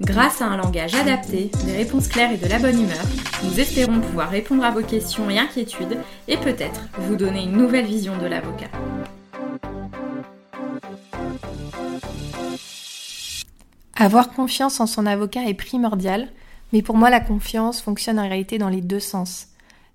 Grâce 0.00 0.40
à 0.40 0.46
un 0.46 0.56
langage 0.56 0.94
adapté, 0.94 1.50
des 1.64 1.76
réponses 1.76 2.06
claires 2.06 2.30
et 2.30 2.36
de 2.36 2.46
la 2.46 2.60
bonne 2.60 2.80
humeur, 2.80 3.04
nous 3.42 3.58
espérons 3.58 4.00
pouvoir 4.00 4.30
répondre 4.30 4.62
à 4.62 4.70
vos 4.70 4.82
questions 4.82 5.28
et 5.28 5.38
inquiétudes 5.38 5.98
et 6.28 6.36
peut-être 6.36 6.82
vous 6.98 7.16
donner 7.16 7.42
une 7.42 7.56
nouvelle 7.56 7.86
vision 7.86 8.16
de 8.16 8.26
l'avocat. 8.26 8.68
Avoir 13.96 14.30
confiance 14.30 14.78
en 14.78 14.86
son 14.86 15.04
avocat 15.04 15.48
est 15.48 15.54
primordial, 15.54 16.28
mais 16.72 16.82
pour 16.82 16.96
moi 16.96 17.10
la 17.10 17.18
confiance 17.18 17.80
fonctionne 17.80 18.20
en 18.20 18.28
réalité 18.28 18.58
dans 18.58 18.68
les 18.68 18.82
deux 18.82 19.00
sens. 19.00 19.48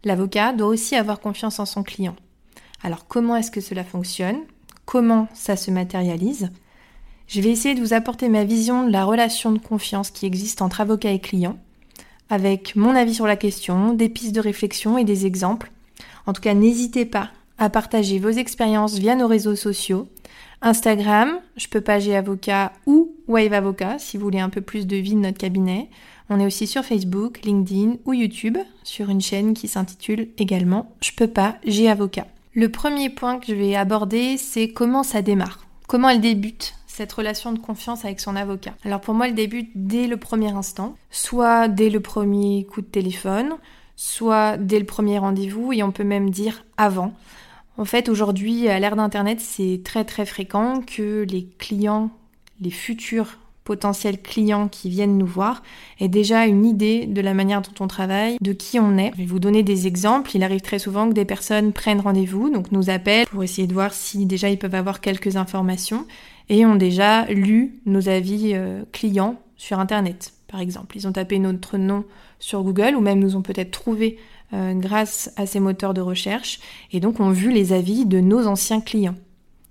L'avocat 0.03 0.51
doit 0.51 0.67
aussi 0.67 0.97
avoir 0.97 1.21
confiance 1.21 1.59
en 1.59 1.65
son 1.65 1.81
client. 1.81 2.17
Alors 2.83 3.07
comment 3.07 3.37
est-ce 3.37 3.51
que 3.51 3.61
cela 3.61 3.85
fonctionne? 3.85 4.39
Comment 4.83 5.29
ça 5.33 5.55
se 5.55 5.71
matérialise? 5.71 6.49
Je 7.27 7.41
vais 7.41 7.49
essayer 7.49 7.75
de 7.75 7.79
vous 7.79 7.93
apporter 7.93 8.29
ma 8.29 8.43
vision 8.43 8.85
de 8.85 8.91
la 8.91 9.05
relation 9.05 9.51
de 9.51 9.59
confiance 9.59 10.11
qui 10.11 10.25
existe 10.25 10.61
entre 10.61 10.81
avocat 10.81 11.11
et 11.11 11.19
client, 11.19 11.57
avec 12.29 12.75
mon 12.75 12.95
avis 12.95 13.15
sur 13.15 13.27
la 13.27 13.35
question, 13.35 13.93
des 13.93 14.09
pistes 14.09 14.35
de 14.35 14.41
réflexion 14.41 14.97
et 14.97 15.03
des 15.03 15.25
exemples. 15.25 15.71
En 16.25 16.33
tout 16.33 16.41
cas, 16.41 16.53
n'hésitez 16.53 17.05
pas 17.05 17.31
à 17.57 17.69
partager 17.69 18.19
vos 18.19 18.29
expériences 18.29 18.97
via 18.97 19.15
nos 19.15 19.27
réseaux 19.27 19.55
sociaux. 19.55 20.07
Instagram, 20.61 21.39
je 21.57 21.67
peux 21.67 21.81
pager 21.81 22.15
avocat 22.15 22.71
ou 22.85 23.11
Wave 23.27 23.53
Avocat 23.53 23.99
si 23.99 24.17
vous 24.17 24.23
voulez 24.23 24.39
un 24.39 24.49
peu 24.49 24.61
plus 24.61 24.87
de 24.87 24.95
vie 24.95 25.13
de 25.13 25.19
notre 25.19 25.37
cabinet. 25.37 25.89
On 26.29 26.39
est 26.39 26.45
aussi 26.45 26.67
sur 26.67 26.85
Facebook, 26.85 27.41
LinkedIn 27.43 27.97
ou 28.05 28.13
YouTube 28.13 28.57
sur 28.83 29.09
une 29.09 29.21
chaîne 29.21 29.53
qui 29.53 29.67
s'intitule 29.67 30.29
également 30.37 30.91
Je 31.01 31.11
peux 31.11 31.27
pas, 31.27 31.57
j'ai 31.65 31.89
avocat. 31.89 32.27
Le 32.53 32.69
premier 32.69 33.09
point 33.09 33.39
que 33.39 33.47
je 33.47 33.55
vais 33.55 33.75
aborder, 33.75 34.37
c'est 34.37 34.69
comment 34.69 35.03
ça 35.03 35.21
démarre. 35.21 35.65
Comment 35.87 36.09
elle 36.09 36.21
débute? 36.21 36.75
Cette 36.93 37.11
relation 37.11 37.51
de 37.51 37.59
confiance 37.59 38.05
avec 38.05 38.19
son 38.19 38.35
avocat. 38.35 38.75
Alors 38.85 39.01
pour 39.01 39.15
moi, 39.15 39.27
elle 39.27 39.33
débute 39.33 39.71
dès 39.73 40.05
le 40.05 40.17
premier 40.17 40.51
instant, 40.51 40.95
soit 41.09 41.67
dès 41.67 41.89
le 41.89 41.99
premier 41.99 42.65
coup 42.65 42.81
de 42.81 42.87
téléphone, 42.87 43.53
soit 43.95 44.57
dès 44.57 44.77
le 44.77 44.85
premier 44.85 45.17
rendez-vous, 45.17 45.73
et 45.73 45.81
on 45.81 45.91
peut 45.91 46.03
même 46.03 46.29
dire 46.29 46.65
avant. 46.77 47.13
En 47.77 47.85
fait, 47.85 48.09
aujourd'hui, 48.09 48.69
à 48.69 48.79
l'ère 48.79 48.95
d'Internet, 48.95 49.41
c'est 49.41 49.81
très 49.83 50.05
très 50.05 50.27
fréquent 50.27 50.81
que 50.81 51.25
les 51.27 51.47
clients, 51.57 52.11
les 52.61 52.69
futurs 52.69 53.39
potentiels 53.63 54.21
clients 54.21 54.67
qui 54.67 54.89
viennent 54.89 55.17
nous 55.17 55.25
voir 55.25 55.63
aient 55.99 56.09
déjà 56.09 56.45
une 56.45 56.65
idée 56.65 57.07
de 57.07 57.21
la 57.21 57.33
manière 57.33 57.61
dont 57.61 57.83
on 57.83 57.87
travaille, 57.87 58.37
de 58.39 58.53
qui 58.53 58.79
on 58.79 58.97
est. 58.97 59.11
Je 59.13 59.19
vais 59.19 59.25
vous 59.25 59.39
donner 59.39 59.63
des 59.63 59.87
exemples. 59.87 60.35
Il 60.35 60.43
arrive 60.43 60.61
très 60.61 60.79
souvent 60.79 61.07
que 61.07 61.13
des 61.13 61.25
personnes 61.25 61.71
prennent 61.71 62.01
rendez-vous, 62.01 62.51
donc 62.51 62.71
nous 62.71 62.91
appellent 62.91 63.25
pour 63.25 63.43
essayer 63.43 63.65
de 63.65 63.73
voir 63.73 63.93
si 63.93 64.27
déjà 64.27 64.49
ils 64.49 64.59
peuvent 64.59 64.75
avoir 64.75 65.01
quelques 65.01 65.37
informations 65.37 66.05
et 66.49 66.65
ont 66.65 66.75
déjà 66.75 67.25
lu 67.25 67.79
nos 67.85 68.09
avis 68.09 68.51
euh, 68.53 68.83
clients 68.91 69.39
sur 69.57 69.79
Internet, 69.79 70.33
par 70.47 70.59
exemple. 70.59 70.97
Ils 70.97 71.07
ont 71.07 71.11
tapé 71.11 71.39
notre 71.39 71.77
nom 71.77 72.03
sur 72.39 72.63
Google 72.63 72.95
ou 72.95 73.01
même 73.01 73.19
nous 73.19 73.35
ont 73.35 73.41
peut-être 73.41 73.71
trouvé 73.71 74.17
euh, 74.53 74.73
grâce 74.73 75.31
à 75.37 75.45
ces 75.45 75.59
moteurs 75.59 75.93
de 75.93 76.01
recherche 76.01 76.59
et 76.91 76.99
donc 76.99 77.19
ont 77.19 77.31
vu 77.31 77.51
les 77.51 77.73
avis 77.73 78.05
de 78.05 78.19
nos 78.19 78.45
anciens 78.47 78.81
clients. 78.81 79.15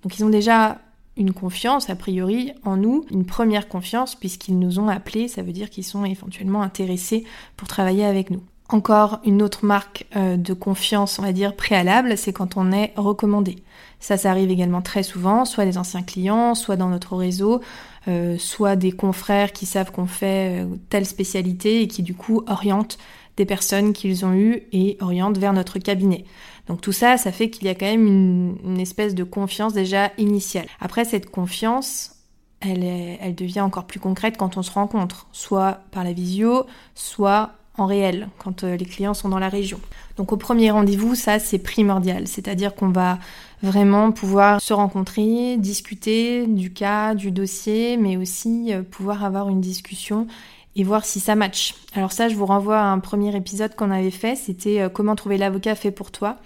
Donc 0.01 0.17
ils 0.17 0.25
ont 0.25 0.29
déjà 0.29 0.79
une 1.15 1.31
confiance, 1.31 1.89
a 1.89 1.95
priori, 1.95 2.51
en 2.63 2.75
nous, 2.75 3.05
une 3.11 3.25
première 3.25 3.67
confiance, 3.67 4.15
puisqu'ils 4.15 4.57
nous 4.57 4.79
ont 4.79 4.87
appelés, 4.87 5.27
ça 5.27 5.43
veut 5.43 5.51
dire 5.51 5.69
qu'ils 5.69 5.83
sont 5.83 6.05
éventuellement 6.05 6.63
intéressés 6.63 7.23
pour 7.55 7.67
travailler 7.67 8.03
avec 8.03 8.31
nous. 8.31 8.41
Encore 8.69 9.19
une 9.25 9.41
autre 9.41 9.65
marque 9.65 10.05
euh, 10.15 10.37
de 10.37 10.53
confiance, 10.53 11.19
on 11.19 11.21
va 11.21 11.33
dire, 11.33 11.55
préalable, 11.55 12.17
c'est 12.17 12.31
quand 12.31 12.55
on 12.55 12.71
est 12.71 12.93
recommandé. 12.95 13.57
Ça, 13.99 14.17
ça 14.17 14.31
arrive 14.31 14.51
également 14.51 14.81
très 14.81 15.03
souvent, 15.03 15.43
soit 15.45 15.65
des 15.65 15.77
anciens 15.77 16.01
clients, 16.01 16.55
soit 16.55 16.77
dans 16.77 16.89
notre 16.89 17.15
réseau, 17.15 17.61
euh, 18.07 18.37
soit 18.37 18.75
des 18.75 18.93
confrères 18.93 19.51
qui 19.51 19.65
savent 19.65 19.91
qu'on 19.91 20.07
fait 20.07 20.63
euh, 20.63 20.75
telle 20.89 21.05
spécialité 21.05 21.81
et 21.81 21.87
qui 21.87 22.03
du 22.03 22.15
coup 22.15 22.43
orientent 22.47 22.97
des 23.35 23.45
personnes 23.45 23.91
qu'ils 23.91 24.25
ont 24.25 24.33
eues 24.33 24.63
et 24.71 24.97
orientent 25.01 25.37
vers 25.37 25.53
notre 25.53 25.79
cabinet. 25.79 26.23
Donc 26.67 26.79
tout 26.79 26.91
ça, 26.93 27.17
ça 27.17 27.33
fait 27.33 27.49
qu'il 27.49 27.65
y 27.65 27.69
a 27.69 27.75
quand 27.75 27.85
même 27.85 28.57
une, 28.63 28.79
espèce 28.79 29.13
de 29.13 29.25
confiance 29.25 29.73
déjà 29.73 30.11
initiale. 30.17 30.67
Après, 30.79 31.03
cette 31.03 31.29
confiance, 31.29 32.15
elle, 32.61 32.83
elle 32.83 33.35
devient 33.35 33.61
encore 33.61 33.85
plus 33.85 33.99
concrète 33.99 34.37
quand 34.37 34.55
on 34.55 34.61
se 34.61 34.71
rencontre, 34.71 35.27
soit 35.33 35.79
par 35.91 36.03
la 36.05 36.13
visio, 36.13 36.65
soit 36.95 37.51
en 37.77 37.85
réel, 37.85 38.29
quand 38.37 38.63
euh, 38.63 38.75
les 38.75 38.85
clients 38.85 39.13
sont 39.13 39.29
dans 39.29 39.39
la 39.39 39.49
région. 39.49 39.79
Donc 40.17 40.31
au 40.31 40.37
premier 40.37 40.69
rendez-vous, 40.69 41.15
ça 41.15 41.39
c'est 41.39 41.57
primordial, 41.57 42.27
c'est-à-dire 42.27 42.75
qu'on 42.75 42.89
va 42.89 43.17
vraiment 43.63 44.11
pouvoir 44.11 44.61
se 44.61 44.73
rencontrer, 44.73 45.57
discuter 45.57 46.45
du 46.45 46.71
cas, 46.71 47.15
du 47.15 47.31
dossier, 47.31 47.97
mais 47.97 48.17
aussi 48.17 48.73
euh, 48.73 48.83
pouvoir 48.83 49.23
avoir 49.23 49.49
une 49.49 49.61
discussion 49.61 50.27
et 50.75 50.83
voir 50.83 51.05
si 51.05 51.19
ça 51.19 51.35
match. 51.35 51.75
Alors 51.95 52.11
ça, 52.11 52.29
je 52.29 52.35
vous 52.35 52.45
renvoie 52.45 52.79
à 52.79 52.85
un 52.85 52.99
premier 52.99 53.35
épisode 53.35 53.75
qu'on 53.75 53.91
avait 53.91 54.11
fait, 54.11 54.35
c'était 54.35 54.81
euh, 54.81 54.89
comment 54.89 55.15
trouver 55.15 55.37
l'avocat 55.37 55.75
fait 55.75 55.91
pour 55.91 56.11
toi. 56.11 56.37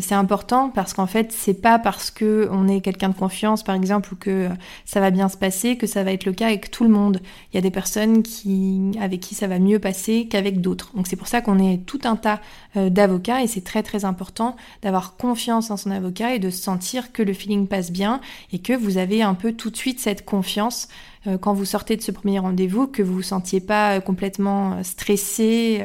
C'est 0.00 0.14
important 0.14 0.70
parce 0.70 0.92
qu'en 0.92 1.06
fait, 1.06 1.30
c'est 1.30 1.54
pas 1.54 1.78
parce 1.78 2.10
que 2.10 2.48
on 2.50 2.66
est 2.66 2.80
quelqu'un 2.80 3.10
de 3.10 3.14
confiance, 3.14 3.62
par 3.62 3.76
exemple, 3.76 4.12
ou 4.12 4.16
que 4.16 4.48
ça 4.84 4.98
va 4.98 5.10
bien 5.10 5.28
se 5.28 5.36
passer, 5.36 5.76
que 5.76 5.86
ça 5.86 6.02
va 6.02 6.12
être 6.12 6.24
le 6.24 6.32
cas 6.32 6.48
avec 6.48 6.70
tout 6.72 6.82
le 6.82 6.90
monde. 6.90 7.20
Il 7.52 7.56
y 7.56 7.58
a 7.58 7.60
des 7.60 7.70
personnes 7.70 8.24
qui, 8.24 8.90
avec 9.00 9.20
qui 9.20 9.36
ça 9.36 9.46
va 9.46 9.60
mieux 9.60 9.78
passer 9.78 10.26
qu'avec 10.28 10.60
d'autres. 10.60 10.90
Donc 10.96 11.06
c'est 11.06 11.16
pour 11.16 11.28
ça 11.28 11.40
qu'on 11.40 11.60
est 11.60 11.86
tout 11.86 12.00
un 12.04 12.16
tas 12.16 12.40
euh, 12.76 12.90
d'avocats 12.90 13.42
et 13.42 13.46
c'est 13.46 13.62
très 13.62 13.84
très 13.84 14.04
important 14.04 14.56
d'avoir 14.82 15.16
confiance 15.16 15.70
en 15.70 15.76
son 15.76 15.92
avocat 15.92 16.34
et 16.34 16.40
de 16.40 16.50
sentir 16.50 17.12
que 17.12 17.22
le 17.22 17.32
feeling 17.32 17.68
passe 17.68 17.92
bien 17.92 18.20
et 18.52 18.58
que 18.58 18.72
vous 18.72 18.98
avez 18.98 19.22
un 19.22 19.34
peu 19.34 19.52
tout 19.52 19.70
de 19.70 19.76
suite 19.76 20.00
cette 20.00 20.24
confiance 20.24 20.88
euh, 21.28 21.38
quand 21.38 21.54
vous 21.54 21.64
sortez 21.64 21.96
de 21.96 22.02
ce 22.02 22.10
premier 22.10 22.40
rendez-vous, 22.40 22.88
que 22.88 23.02
vous 23.02 23.14
vous 23.14 23.22
sentiez 23.22 23.60
pas 23.60 23.96
euh, 23.96 24.00
complètement 24.00 24.82
stressé 24.82 25.84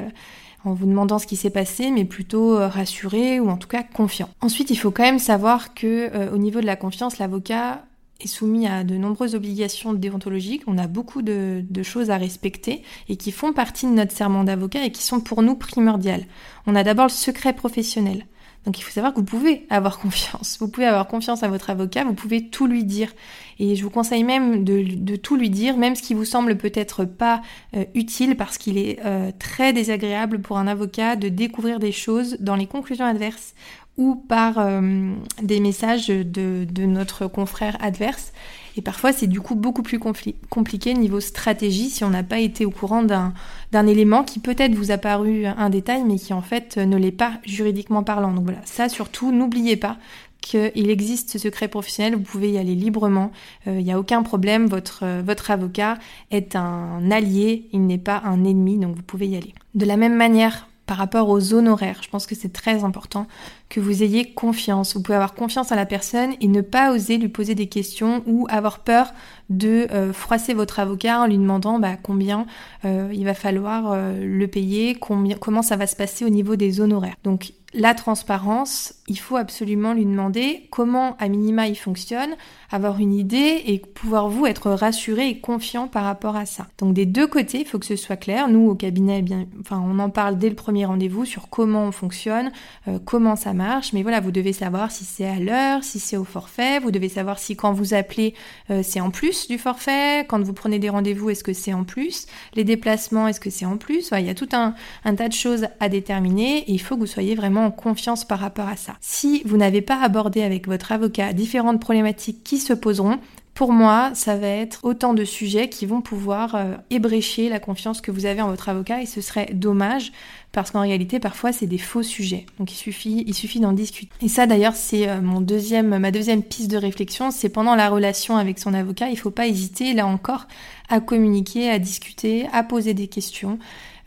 en 0.66 0.74
vous 0.74 0.86
demandant 0.86 1.20
ce 1.20 1.28
qui 1.28 1.36
s'est 1.36 1.50
passé, 1.50 1.92
mais 1.92 2.06
plutôt 2.06 2.58
rassuré 2.58 3.40
ou 3.40 3.50
en 3.50 3.58
tout 3.58 3.68
cas 3.68 3.84
confiant. 3.84 4.30
Ensuite, 4.42 4.70
il 4.70 4.76
faut 4.76 4.92
quand 4.92 5.04
même 5.04 5.20
savoir 5.20 5.74
que 5.74 6.32
au 6.34 6.38
niveau 6.38 6.60
de 6.62 6.66
la 6.66 6.76
confiance, 6.76 7.18
l'avocat 7.18 7.86
est 8.20 8.28
soumis 8.28 8.68
à 8.68 8.84
de 8.84 8.96
nombreuses 8.96 9.36
obligations 9.36 9.94
déontologiques. 9.94 10.64
On 10.68 10.78
a 10.78 10.88
beaucoup 10.88 11.22
de, 11.22 11.64
de, 11.70 11.84
choses 11.84 12.10
à 12.10 12.18
respecter 12.18 12.84
et 13.08 13.16
qui 13.16 13.32
font 13.32 13.54
partie 13.54 13.86
de 13.86 13.92
notre 13.92 14.12
serment 14.12 14.44
d'avocat 14.44 14.84
et 14.84 14.92
qui 14.92 15.04
sont 15.04 15.22
pour 15.22 15.42
nous 15.42 15.56
primordiales. 15.56 16.26
On 16.68 16.76
a 16.76 16.84
d'abord 16.84 17.06
le 17.06 17.12
secret 17.12 17.54
professionnel. 17.54 18.26
Donc 18.70 18.78
il 18.78 18.84
faut 18.84 18.92
savoir 18.92 19.16
que 19.16 19.18
vous 19.18 19.26
pouvez 19.26 19.66
avoir 19.72 19.98
confiance. 20.04 20.58
Vous 20.60 20.68
pouvez 20.68 20.86
avoir 20.86 21.08
confiance 21.08 21.42
à 21.42 21.48
votre 21.48 21.72
avocat, 21.72 22.04
vous 22.04 22.14
pouvez 22.14 22.50
tout 22.50 22.68
lui 22.68 22.84
dire. 22.84 23.12
Et 23.58 23.76
je 23.76 23.84
vous 23.84 23.90
conseille 23.90 24.24
même 24.24 24.64
de, 24.64 25.16
tout 25.16 25.38
lui 25.38 25.50
dire, 25.50 25.76
même 25.76 25.96
ce 25.96 26.04
qui 26.04 26.14
vous 26.14 26.24
semble 26.24 26.56
peut-être 26.56 27.04
pas 27.04 27.42
euh, 27.76 27.86
utile, 27.96 28.38
parce 28.38 28.60
qu'il 28.60 28.78
est 28.78 29.00
euh, 29.04 29.32
très 29.40 29.74
désagréable 29.74 30.40
pour 30.40 30.60
un 30.60 30.68
avocat 30.68 31.16
de 31.16 31.30
découvrir 31.30 31.80
des 31.80 31.92
choses 31.92 32.38
dans 32.42 32.56
les 32.56 32.68
conclusions 32.68 33.06
adverses 33.06 33.56
ou 34.00 34.16
par 34.16 34.60
euh, 34.60 35.12
des 35.44 35.60
messages 35.60 36.08
de, 36.08 36.86
notre 36.86 37.28
confrère 37.28 37.78
adverse. 37.82 38.32
Et 38.78 38.82
parfois, 38.82 39.12
c'est 39.12 39.28
du 39.28 39.42
coup 39.42 39.56
beaucoup 39.56 39.84
plus 39.84 40.00
compliqué 40.00 40.94
niveau 40.94 41.20
stratégie 41.20 41.90
si 41.90 42.06
on 42.06 42.10
n'a 42.10 42.24
pas 42.24 42.40
été 42.40 42.66
au 42.66 42.72
courant 42.72 43.04
d'un 43.04 43.88
élément 43.88 44.24
qui 44.24 44.40
peut-être 44.40 44.74
vous 44.74 44.92
a 44.92 44.98
paru 44.98 45.46
un 45.46 45.70
détail, 45.70 46.04
mais 46.06 46.16
qui 46.16 46.32
en 46.32 46.42
fait 46.42 46.78
ne 46.78 46.96
l'est 46.96 47.12
pas 47.12 47.34
juridiquement 47.44 48.04
parlant. 48.04 48.32
Donc 48.32 48.46
voilà, 48.46 48.62
ça 48.64 48.88
surtout, 48.88 49.34
n'oubliez 49.34 49.76
pas 49.76 49.98
qu'il 50.40 50.90
existe 50.90 51.32
ce 51.32 51.38
secret 51.38 51.68
professionnel, 51.68 52.16
vous 52.16 52.22
pouvez 52.22 52.52
y 52.52 52.58
aller 52.58 52.76
librement, 52.76 53.34
il 53.66 53.72
euh, 53.74 53.82
n'y 53.82 53.92
a 53.92 54.00
aucun 54.00 54.24
problème, 54.24 54.70
euh, 55.04 55.22
votre 55.26 55.52
avocat 55.52 55.98
est 56.32 56.56
un 56.56 57.12
allié, 57.12 57.68
il 57.74 57.86
n'est 57.86 57.98
pas 57.98 58.22
un 58.24 58.46
ennemi, 58.46 58.78
donc 58.78 58.96
vous 58.96 59.04
pouvez 59.04 59.28
y 59.28 59.36
aller. 59.36 59.54
De 59.76 59.86
la 59.86 59.98
même 59.98 60.16
manière, 60.16 60.70
par 60.90 60.98
rapport 60.98 61.30
aux 61.30 61.54
honoraires. 61.54 62.00
Je 62.02 62.10
pense 62.10 62.26
que 62.26 62.34
c'est 62.34 62.52
très 62.52 62.84
important 62.84 63.28
que 63.70 63.80
vous 63.80 64.02
ayez 64.02 64.34
confiance. 64.34 64.96
Vous 64.96 65.04
pouvez 65.04 65.18
avoir 65.18 65.36
confiance 65.36 65.72
à 65.72 65.76
la 65.76 65.86
personne 65.86 66.32
et 66.42 66.48
ne 66.48 66.62
pas 66.62 66.92
oser 66.92 67.20
lui 67.20 67.30
poser 67.30 67.54
des 67.54 67.68
questions 67.68 68.24
ou 68.26 68.48
avoir 68.50 68.80
peur 68.80 69.14
de 69.52 69.86
euh, 69.92 70.14
froisser 70.14 70.56
votre 70.56 70.80
avocat 70.80 71.22
en 71.22 71.28
lui 71.28 71.38
demandant 71.38 71.78
bah, 71.78 71.96
combien 72.02 72.48
euh, 72.86 73.12
il 73.14 73.24
va 73.24 73.36
falloir 73.36 73.96
le 74.20 74.48
payer, 74.48 74.96
comment 74.96 75.62
ça 75.62 75.76
va 75.76 75.86
se 75.86 75.96
passer 75.96 76.26
au 76.26 76.30
niveau 76.30 76.56
des 76.56 76.82
honoraires. 76.82 77.18
Donc 77.24 77.54
la 77.74 77.94
transparence, 77.94 78.96
il 79.08 79.20
faut 79.20 79.36
absolument 79.36 79.94
lui 79.94 80.06
demander 80.06 80.68
comment 80.72 81.16
à 81.20 81.28
minima 81.28 81.68
il 81.68 81.76
fonctionne, 81.76 82.36
avoir 82.72 83.00
une 83.00 83.14
idée 83.14 83.62
et 83.66 83.80
pouvoir 83.80 84.28
vous 84.30 84.48
être 84.48 84.72
rassuré 84.72 85.30
et 85.30 85.40
confiant 85.40 85.88
par 85.88 86.04
rapport 86.04 86.36
à 86.36 86.46
ça. 86.46 86.68
Donc 86.80 86.94
des 86.94 87.06
deux 87.06 87.28
côtés, 87.28 87.60
il 87.60 87.66
faut 87.66 87.78
que 87.78 87.86
ce 87.86 87.96
soit 87.96 88.18
clair. 88.18 88.48
Nous 88.48 88.68
au 88.68 88.76
cabinet, 88.76 89.20
eh 89.20 89.22
bien, 89.22 89.46
enfin 89.60 89.84
on 89.86 90.00
en 90.00 90.10
parle 90.10 90.38
dès 90.38 90.50
le 90.50 90.56
premier 90.56 90.86
rendez-vous 90.86 91.26
sur 91.26 91.50
comment 91.50 91.84
on 91.84 91.92
fonctionne, 91.92 92.52
euh, 92.88 92.98
comment 93.04 93.36
ça 93.36 93.54
marche. 93.54 93.94
Mais 93.94 94.02
voilà, 94.02 94.20
vous 94.20 94.32
devez 94.32 94.54
savoir 94.54 94.90
si 94.90 95.06
c'est 95.06 95.28
à 95.28 95.40
l'heure, 95.40 95.84
si 95.84 96.00
c'est 96.00 96.18
au 96.18 96.24
forfait. 96.24 96.80
Vous 96.80 96.92
devez 96.92 97.10
savoir 97.10 97.38
si 97.38 97.56
quand 97.56 97.74
vous 97.74 97.94
appelez 97.94 98.34
euh, 98.72 98.82
c'est 98.84 99.02
en 99.02 99.12
plus 99.12 99.48
du 99.48 99.60
forfait, 99.60 100.26
quand 100.28 100.42
vous 100.42 100.54
prenez 100.54 100.80
des 100.80 100.90
rendez-vous 100.90 101.30
est-ce 101.30 101.44
que 101.44 101.54
c'est 101.54 101.74
en 101.74 101.84
plus, 101.84 102.26
les 102.56 102.64
déplacements 102.64 103.28
est-ce 103.28 103.40
que 103.40 103.50
c'est 103.50 103.66
en 103.66 103.78
plus? 103.78 104.12
il 104.18 104.26
y 104.26 104.30
a 104.30 104.36
tout 104.36 104.50
un, 104.54 104.74
un 105.06 105.16
tas 105.16 105.28
de 105.28 105.34
choses 105.34 105.68
à 105.80 105.88
déterminer 105.88 106.60
et 106.60 106.72
il 106.72 106.80
faut 106.80 106.96
que 106.96 107.02
vous 107.02 107.06
soyez 107.06 107.36
vraiment 107.36 107.59
confiance 107.72 108.26
par 108.26 108.40
rapport 108.40 108.68
à 108.68 108.76
ça. 108.76 108.94
Si 109.02 109.42
vous 109.46 109.58
n'avez 109.58 109.82
pas 109.82 110.02
abordé 110.02 110.42
avec 110.42 110.68
votre 110.68 110.92
avocat 110.92 111.34
différentes 111.34 111.80
problématiques 111.80 112.44
qui 112.44 112.58
se 112.58 112.74
poseront, 112.74 113.20
pour 113.60 113.74
moi, 113.74 114.12
ça 114.14 114.38
va 114.38 114.48
être 114.48 114.80
autant 114.84 115.14
de 115.14 115.26
sujets 115.26 115.68
qui 115.68 115.86
vont 115.86 116.00
pouvoir 116.00 116.56
euh, 116.56 116.76
ébrécher 116.92 117.50
la 117.50 117.60
confiance 117.60 118.00
que 118.00 118.10
vous 118.10 118.26
avez 118.26 118.42
en 118.42 118.48
votre 118.48 118.70
avocat 118.70 119.02
et 119.02 119.06
ce 119.06 119.20
serait 119.20 119.50
dommage 119.54 120.14
parce 120.54 120.72
qu'en 120.72 120.80
réalité, 120.80 121.20
parfois, 121.20 121.52
c'est 121.52 121.68
des 121.68 121.78
faux 121.78 122.02
sujets. 122.02 122.46
Donc, 122.58 122.72
il 122.72 122.76
suffit, 122.76 123.26
il 123.28 123.34
suffit 123.34 123.60
d'en 123.60 123.74
discuter. 123.74 124.14
Et 124.22 124.30
ça, 124.30 124.48
d'ailleurs, 124.48 124.76
c'est 124.76 125.10
euh, 125.10 125.20
ma 125.20 125.42
deuxième 125.42 126.42
piste 126.42 126.72
de 126.72 126.78
réflexion, 126.78 127.32
c'est 127.32 127.50
pendant 127.50 127.76
la 127.76 127.90
relation 127.90 128.38
avec 128.38 128.60
son 128.60 128.74
avocat, 128.74 129.10
il 129.10 129.18
faut 129.18 129.30
pas 129.30 129.46
hésiter, 129.46 129.94
là 129.94 130.08
encore, 130.08 130.48
à 130.88 131.02
communiquer, 131.02 131.70
à 131.70 131.80
discuter, 131.80 132.48
à 132.54 132.64
poser 132.64 132.94
des 132.94 133.08
questions. 133.08 133.60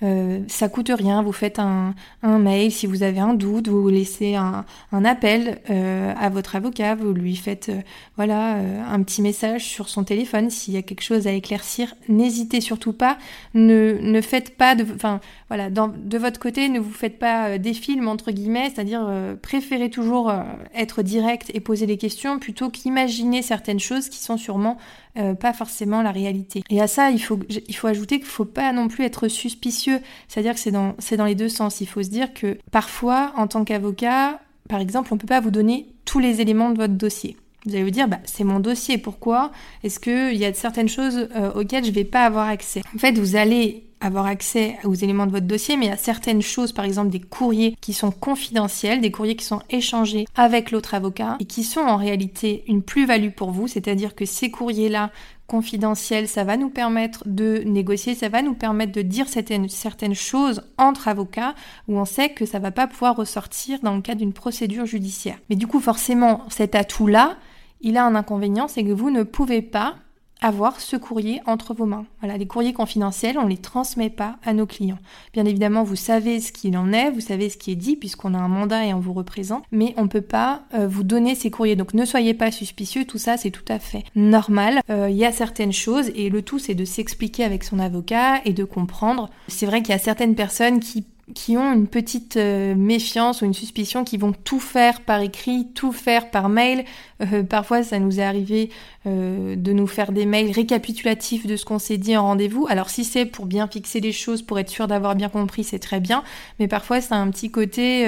Euh, 0.02 0.40
ça 0.48 0.68
coûte 0.68 0.90
rien, 0.92 1.22
vous 1.22 1.32
faites 1.32 1.58
un, 1.58 1.94
mail 2.22 2.72
si 2.72 2.86
vous 2.86 3.02
avez 3.02 3.20
un 3.20 3.34
doute, 3.34 3.68
vous 3.68 3.88
laissez 3.88 4.34
un, 4.34 4.64
un 4.90 5.04
appel 5.04 5.60
euh, 5.70 6.12
à 6.18 6.28
votre 6.28 6.56
avocat, 6.56 6.94
vous 6.94 7.12
lui 7.12 7.36
faites 7.36 7.68
euh, 7.68 7.80
voilà 8.16 8.56
euh, 8.56 8.82
un 8.84 9.02
petit 9.02 9.22
message 9.22 9.64
sur 9.64 9.88
son 9.88 10.02
téléphone 10.02 10.50
s'il 10.50 10.74
y 10.74 10.76
a 10.76 10.82
quelque 10.82 11.02
chose 11.02 11.26
à 11.26 11.32
éclaircir. 11.32 11.94
N'hésitez 12.08 12.60
surtout 12.60 12.92
pas, 12.92 13.16
ne, 13.54 13.98
ne 14.00 14.20
faites 14.20 14.56
pas 14.56 14.74
de, 14.74 14.84
enfin 14.94 15.20
voilà, 15.48 15.70
dans, 15.70 15.88
de 15.88 16.18
votre 16.18 16.40
côté, 16.40 16.68
ne 16.68 16.80
vous 16.80 16.92
faites 16.92 17.18
pas 17.18 17.58
des 17.58 17.74
films 17.74 18.08
entre 18.08 18.32
guillemets, 18.32 18.70
c'est-à-dire 18.74 19.06
préférez 19.40 19.90
toujours 19.90 20.32
être 20.74 21.02
direct 21.02 21.50
et 21.54 21.60
poser 21.60 21.86
des 21.86 21.96
questions 21.96 22.38
plutôt 22.38 22.70
qu'imaginer 22.70 23.42
certaines 23.42 23.80
choses 23.80 24.08
qui 24.08 24.18
sont 24.18 24.36
sûrement 24.36 24.78
euh, 25.18 25.34
pas 25.34 25.52
forcément 25.52 26.02
la 26.02 26.10
réalité. 26.10 26.64
Et 26.70 26.80
à 26.80 26.86
ça, 26.86 27.10
il 27.10 27.18
faut, 27.20 27.38
il 27.48 27.76
faut 27.76 27.86
ajouter 27.86 28.18
qu'il 28.18 28.28
faut 28.28 28.44
pas 28.44 28.72
non 28.72 28.88
plus 28.88 29.04
être 29.04 29.28
suspicieux. 29.28 30.00
C'est-à-dire 30.28 30.54
que 30.54 30.60
c'est 30.60 30.70
dans, 30.70 30.94
dans 31.16 31.24
les 31.24 31.34
deux 31.34 31.48
sens. 31.48 31.80
Il 31.80 31.86
faut 31.86 32.02
se 32.02 32.08
dire 32.08 32.32
que 32.32 32.58
parfois, 32.70 33.32
en 33.36 33.46
tant 33.46 33.64
qu'avocat, 33.64 34.40
par 34.68 34.80
exemple, 34.80 35.12
on 35.12 35.18
peut 35.18 35.26
pas 35.26 35.40
vous 35.40 35.50
donner 35.50 35.86
tous 36.04 36.18
les 36.18 36.40
éléments 36.40 36.70
de 36.70 36.76
votre 36.76 36.94
dossier. 36.94 37.36
Vous 37.66 37.74
allez 37.74 37.84
vous 37.84 37.90
dire, 37.90 38.08
bah, 38.08 38.18
c'est 38.24 38.42
mon 38.42 38.58
dossier, 38.58 38.98
pourquoi? 38.98 39.52
Est-ce 39.84 40.00
qu'il 40.00 40.36
y 40.36 40.44
a 40.44 40.52
certaines 40.54 40.88
choses 40.88 41.28
euh, 41.36 41.52
auxquelles 41.52 41.84
je 41.84 41.92
vais 41.92 42.04
pas 42.04 42.24
avoir 42.24 42.48
accès? 42.48 42.82
En 42.94 42.98
fait, 42.98 43.12
vous 43.18 43.36
allez 43.36 43.84
avoir 44.02 44.26
accès 44.26 44.76
aux 44.84 44.94
éléments 44.94 45.26
de 45.26 45.30
votre 45.30 45.46
dossier, 45.46 45.76
mais 45.76 45.90
a 45.90 45.96
certaines 45.96 46.42
choses, 46.42 46.72
par 46.72 46.84
exemple 46.84 47.10
des 47.10 47.20
courriers 47.20 47.76
qui 47.80 47.92
sont 47.92 48.10
confidentiels, 48.10 49.00
des 49.00 49.10
courriers 49.10 49.36
qui 49.36 49.44
sont 49.44 49.62
échangés 49.70 50.26
avec 50.34 50.70
l'autre 50.70 50.94
avocat 50.94 51.36
et 51.40 51.44
qui 51.44 51.62
sont 51.64 51.80
en 51.80 51.96
réalité 51.96 52.64
une 52.66 52.82
plus-value 52.82 53.30
pour 53.30 53.50
vous, 53.52 53.68
c'est-à-dire 53.68 54.14
que 54.14 54.26
ces 54.26 54.50
courriers-là 54.50 55.10
confidentiels, 55.46 56.28
ça 56.28 56.44
va 56.44 56.56
nous 56.56 56.70
permettre 56.70 57.22
de 57.26 57.62
négocier, 57.66 58.14
ça 58.14 58.28
va 58.28 58.42
nous 58.42 58.54
permettre 58.54 58.92
de 58.92 59.02
dire 59.02 59.28
certaines, 59.28 59.68
certaines 59.68 60.14
choses 60.14 60.62
entre 60.78 61.08
avocats 61.08 61.54
où 61.88 61.98
on 61.98 62.06
sait 62.06 62.30
que 62.30 62.46
ça 62.46 62.58
va 62.58 62.70
pas 62.70 62.86
pouvoir 62.86 63.16
ressortir 63.16 63.78
dans 63.82 63.94
le 63.94 64.00
cadre 64.00 64.20
d'une 64.20 64.32
procédure 64.32 64.86
judiciaire. 64.86 65.38
Mais 65.50 65.56
du 65.56 65.66
coup, 65.66 65.80
forcément, 65.80 66.42
cet 66.48 66.74
atout-là, 66.74 67.36
il 67.82 67.98
a 67.98 68.04
un 68.06 68.14
inconvénient, 68.14 68.66
c'est 68.66 68.84
que 68.84 68.92
vous 68.92 69.10
ne 69.10 69.24
pouvez 69.24 69.60
pas 69.60 69.96
avoir 70.42 70.80
ce 70.80 70.96
courrier 70.96 71.40
entre 71.46 71.72
vos 71.72 71.86
mains. 71.86 72.04
Voilà, 72.20 72.36
les 72.36 72.46
courriers 72.46 72.72
confidentiels, 72.72 73.38
on 73.38 73.44
ne 73.44 73.50
les 73.50 73.56
transmet 73.56 74.10
pas 74.10 74.36
à 74.44 74.52
nos 74.52 74.66
clients. 74.66 74.98
Bien 75.32 75.44
évidemment, 75.44 75.84
vous 75.84 75.96
savez 75.96 76.40
ce 76.40 76.52
qu'il 76.52 76.76
en 76.76 76.92
est, 76.92 77.10
vous 77.10 77.20
savez 77.20 77.48
ce 77.48 77.56
qui 77.56 77.70
est 77.70 77.76
dit 77.76 77.96
puisqu'on 77.96 78.34
a 78.34 78.38
un 78.38 78.48
mandat 78.48 78.84
et 78.84 78.92
on 78.92 79.00
vous 79.00 79.12
représente, 79.12 79.64
mais 79.70 79.94
on 79.96 80.02
ne 80.02 80.08
peut 80.08 80.20
pas 80.20 80.62
euh, 80.74 80.86
vous 80.86 81.04
donner 81.04 81.34
ces 81.34 81.50
courriers. 81.50 81.76
Donc 81.76 81.94
ne 81.94 82.04
soyez 82.04 82.34
pas 82.34 82.50
suspicieux, 82.50 83.04
tout 83.04 83.18
ça 83.18 83.36
c'est 83.36 83.50
tout 83.50 83.64
à 83.68 83.78
fait 83.78 84.04
normal. 84.16 84.80
Euh, 84.90 85.08
il 85.08 85.16
y 85.16 85.24
a 85.24 85.32
certaines 85.32 85.72
choses 85.72 86.10
et 86.14 86.28
le 86.28 86.42
tout 86.42 86.58
c'est 86.58 86.74
de 86.74 86.84
s'expliquer 86.84 87.44
avec 87.44 87.64
son 87.64 87.78
avocat 87.78 88.40
et 88.44 88.52
de 88.52 88.64
comprendre. 88.64 89.30
C'est 89.48 89.66
vrai 89.66 89.80
qu'il 89.82 89.92
y 89.92 89.96
a 89.96 89.98
certaines 89.98 90.34
personnes 90.34 90.80
qui 90.80 91.04
qui 91.34 91.56
ont 91.56 91.72
une 91.72 91.86
petite 91.86 92.36
euh, 92.36 92.74
méfiance 92.74 93.42
ou 93.42 93.44
une 93.44 93.54
suspicion, 93.54 94.04
qui 94.04 94.16
vont 94.16 94.32
tout 94.32 94.60
faire 94.60 95.00
par 95.00 95.20
écrit, 95.20 95.68
tout 95.74 95.92
faire 95.92 96.30
par 96.30 96.48
mail. 96.48 96.84
Euh, 97.20 97.42
parfois, 97.42 97.82
ça 97.82 97.98
nous 97.98 98.20
est 98.20 98.24
arrivé 98.24 98.70
euh, 99.06 99.56
de 99.56 99.72
nous 99.72 99.86
faire 99.86 100.12
des 100.12 100.26
mails 100.26 100.50
récapitulatifs 100.50 101.46
de 101.46 101.56
ce 101.56 101.64
qu'on 101.64 101.78
s'est 101.78 101.98
dit 101.98 102.16
en 102.16 102.22
rendez-vous. 102.22 102.66
Alors, 102.68 102.90
si 102.90 103.04
c'est 103.04 103.26
pour 103.26 103.46
bien 103.46 103.66
fixer 103.66 104.00
les 104.00 104.12
choses, 104.12 104.42
pour 104.42 104.58
être 104.58 104.70
sûr 104.70 104.86
d'avoir 104.88 105.14
bien 105.14 105.28
compris, 105.28 105.64
c'est 105.64 105.78
très 105.78 106.00
bien. 106.00 106.22
Mais 106.58 106.68
parfois, 106.68 107.00
c'est 107.00 107.14
un 107.14 107.30
petit 107.30 107.50
côté 107.50 108.06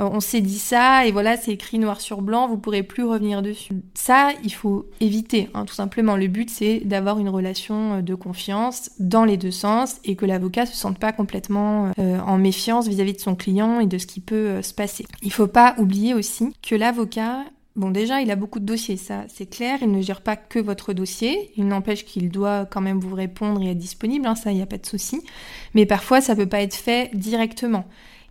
euh, 0.00 0.08
on 0.12 0.20
s'est 0.20 0.40
dit 0.40 0.58
ça 0.58 1.06
et 1.06 1.12
voilà, 1.12 1.36
c'est 1.36 1.52
écrit 1.52 1.78
noir 1.78 2.00
sur 2.00 2.22
blanc, 2.22 2.48
vous 2.48 2.58
pourrez 2.58 2.82
plus 2.82 3.04
revenir 3.04 3.42
dessus. 3.42 3.74
Ça, 3.94 4.30
il 4.44 4.52
faut 4.52 4.86
éviter, 5.00 5.48
hein, 5.54 5.64
tout 5.64 5.74
simplement. 5.74 6.16
Le 6.16 6.28
but, 6.28 6.50
c'est 6.50 6.80
d'avoir 6.80 7.18
une 7.18 7.28
relation 7.28 7.94
euh, 7.94 8.02
de 8.02 8.14
confiance 8.14 8.90
dans 8.98 9.24
les 9.24 9.36
deux 9.36 9.50
sens 9.50 9.96
et 10.04 10.16
que 10.16 10.26
l'avocat 10.26 10.66
se 10.66 10.76
sente 10.76 10.98
pas 10.98 11.12
complètement 11.12 11.92
euh, 11.98 12.18
en 12.20 12.38
méfiance 12.38 12.88
vis-à-vis 12.88 13.14
de 13.14 13.20
son 13.20 13.34
client 13.34 13.80
et 13.80 13.86
de 13.86 13.98
ce 13.98 14.06
qui 14.06 14.20
peut 14.20 14.62
se 14.62 14.74
passer. 14.74 15.06
Il 15.22 15.32
faut 15.32 15.46
pas 15.46 15.74
oublier 15.78 16.14
aussi 16.14 16.52
que 16.62 16.74
l'avocat 16.74 17.44
Bon, 17.74 17.90
déjà, 17.90 18.20
il 18.20 18.30
a 18.30 18.36
beaucoup 18.36 18.60
de 18.60 18.66
dossiers, 18.66 18.98
ça, 18.98 19.24
c'est 19.28 19.46
clair. 19.46 19.78
Il 19.80 19.90
ne 19.90 20.02
gère 20.02 20.20
pas 20.20 20.36
que 20.36 20.58
votre 20.58 20.92
dossier. 20.92 21.52
Il 21.56 21.66
n'empêche 21.66 22.04
qu'il 22.04 22.28
doit 22.28 22.66
quand 22.66 22.82
même 22.82 23.00
vous 23.00 23.14
répondre 23.14 23.62
et 23.62 23.70
être 23.70 23.78
disponible, 23.78 24.26
hein, 24.26 24.34
ça, 24.34 24.52
il 24.52 24.56
n'y 24.56 24.62
a 24.62 24.66
pas 24.66 24.76
de 24.76 24.84
souci. 24.84 25.22
Mais 25.74 25.86
parfois, 25.86 26.20
ça 26.20 26.36
peut 26.36 26.46
pas 26.46 26.60
être 26.60 26.74
fait 26.74 27.10
directement. 27.14 27.84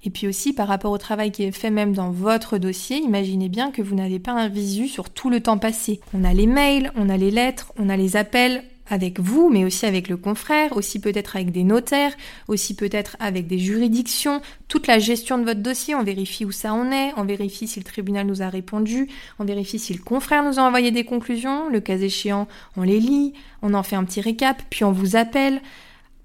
Et 0.04 0.10
puis 0.10 0.28
aussi 0.28 0.54
par 0.54 0.68
rapport 0.68 0.92
au 0.92 0.98
travail 0.98 1.32
qui 1.32 1.44
est 1.44 1.52
fait 1.52 1.70
même 1.70 1.94
dans 1.94 2.10
votre 2.10 2.58
dossier, 2.58 2.98
imaginez 2.98 3.50
bien 3.50 3.72
que 3.72 3.82
vous 3.82 3.96
n'avez 3.96 4.20
pas 4.20 4.32
un 4.32 4.48
visu 4.48 4.88
sur 4.88 5.10
tout 5.10 5.30
le 5.30 5.42
temps 5.42 5.60
passé. 5.60 6.00
On 6.14 6.24
a 6.24 6.34
les 6.34 6.48
mails, 6.48 6.92
on 6.96 7.10
a 7.10 7.18
les 7.18 7.30
lettres, 7.30 7.72
on 7.78 7.88
a 7.88 7.98
les 7.98 8.16
appels, 8.16 8.64
avec 8.92 9.20
vous, 9.20 9.50
mais 9.50 9.66
aussi 9.66 9.86
avec 9.86 10.10
le 10.10 10.18
confrère, 10.18 10.76
aussi 10.76 11.00
peut-être 11.00 11.36
avec 11.36 11.52
des 11.52 11.64
notaires, 11.64 12.14
aussi 12.48 12.76
peut-être 12.76 13.18
avec 13.20 13.48
des 13.48 13.58
juridictions, 13.58 14.42
toute 14.68 14.88
la 14.88 15.00
gestion 15.00 15.38
de 15.38 15.44
votre 15.44 15.62
dossier, 15.62 15.96
on 15.96 16.04
vérifie 16.04 16.46
où 16.46 16.52
ça 16.52 16.74
en 16.74 16.92
est, 16.92 17.14
on 17.18 17.24
vérifie 17.24 17.68
si 17.68 17.80
le 17.80 17.86
tribunal 17.86 18.28
nous 18.28 18.42
a 18.42 18.50
répondu, 18.50 19.08
on 19.40 19.46
vérifie 19.46 19.80
si 19.80 19.94
le 19.94 20.04
confrère 20.04 20.44
nous 20.44 20.60
a 20.60 20.64
envoyé 20.64 20.92
des 20.92 21.06
conclusions, 21.06 21.70
le 21.70 21.80
cas 21.80 21.98
échéant, 21.98 22.48
on 22.78 22.84
les 22.84 23.00
lit, 23.00 23.34
on 23.62 23.74
en 23.74 23.84
fait 23.84 23.96
un 23.96 24.04
petit 24.04 24.22
récap, 24.22 24.62
puis 24.70 24.84
on 24.84 24.92
vous 24.92 25.16
appelle. 25.16 25.62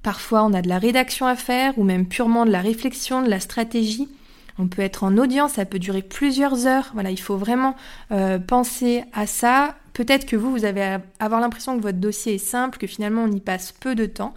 Parfois, 0.03 0.45
on 0.45 0.53
a 0.53 0.63
de 0.63 0.69
la 0.69 0.79
rédaction 0.79 1.27
à 1.27 1.35
faire 1.35 1.77
ou 1.79 1.83
même 1.83 2.07
purement 2.07 2.47
de 2.47 2.51
la 2.53 2.61
réflexion, 2.61 3.23
de 3.23 3.29
la 3.29 3.41
stratégie. 3.41 4.09
On 4.59 4.69
peut 4.69 4.83
être 4.83 5.05
en 5.05 5.19
audience, 5.19 5.55
ça 5.55 5.65
peut 5.65 5.79
durer 5.79 6.03
plusieurs 6.03 6.67
heures. 6.67 6.91
Voilà, 6.95 7.11
il 7.11 7.21
faut 7.21 7.37
vraiment 7.37 7.75
euh, 8.13 8.39
penser 8.39 9.05
à 9.13 9.27
ça. 9.27 9.77
Peut-être 9.97 10.27
que 10.27 10.37
vous, 10.37 10.51
vous 10.51 10.67
avez 10.67 10.99
avoir 11.21 11.41
l'impression 11.41 11.75
que 11.79 11.83
votre 11.83 11.97
dossier 11.97 12.35
est 12.35 12.39
simple, 12.39 12.77
que 12.77 12.87
finalement 12.87 13.25
on 13.25 13.33
y 13.33 13.41
passe 13.41 13.73
peu 13.73 13.95
de 13.95 14.05
temps. 14.05 14.35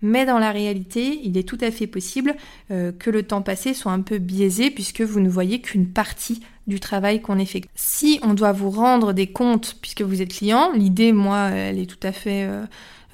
Mais 0.00 0.24
dans 0.24 0.38
la 0.38 0.52
réalité, 0.52 1.20
il 1.22 1.36
est 1.36 1.46
tout 1.46 1.58
à 1.60 1.70
fait 1.70 1.86
possible 1.86 2.34
euh, 2.70 2.92
que 2.98 3.10
le 3.10 3.22
temps 3.22 3.42
passé 3.42 3.74
soit 3.74 3.92
un 3.92 4.00
peu 4.00 4.16
biaisé 4.16 4.70
puisque 4.70 5.02
vous 5.02 5.20
ne 5.20 5.28
voyez 5.28 5.60
qu'une 5.60 5.86
partie 5.86 6.40
du 6.66 6.80
travail 6.80 7.20
qu'on 7.20 7.38
effectue. 7.38 7.68
Si 7.74 8.20
on 8.22 8.32
doit 8.32 8.52
vous 8.52 8.70
rendre 8.70 9.12
des 9.12 9.26
comptes 9.26 9.76
puisque 9.82 10.00
vous 10.00 10.22
êtes 10.22 10.32
client, 10.32 10.72
l'idée, 10.72 11.12
moi, 11.12 11.50
elle 11.50 11.78
est 11.78 11.84
tout 11.84 12.06
à 12.06 12.12
fait 12.12 12.44
euh, 12.44 12.64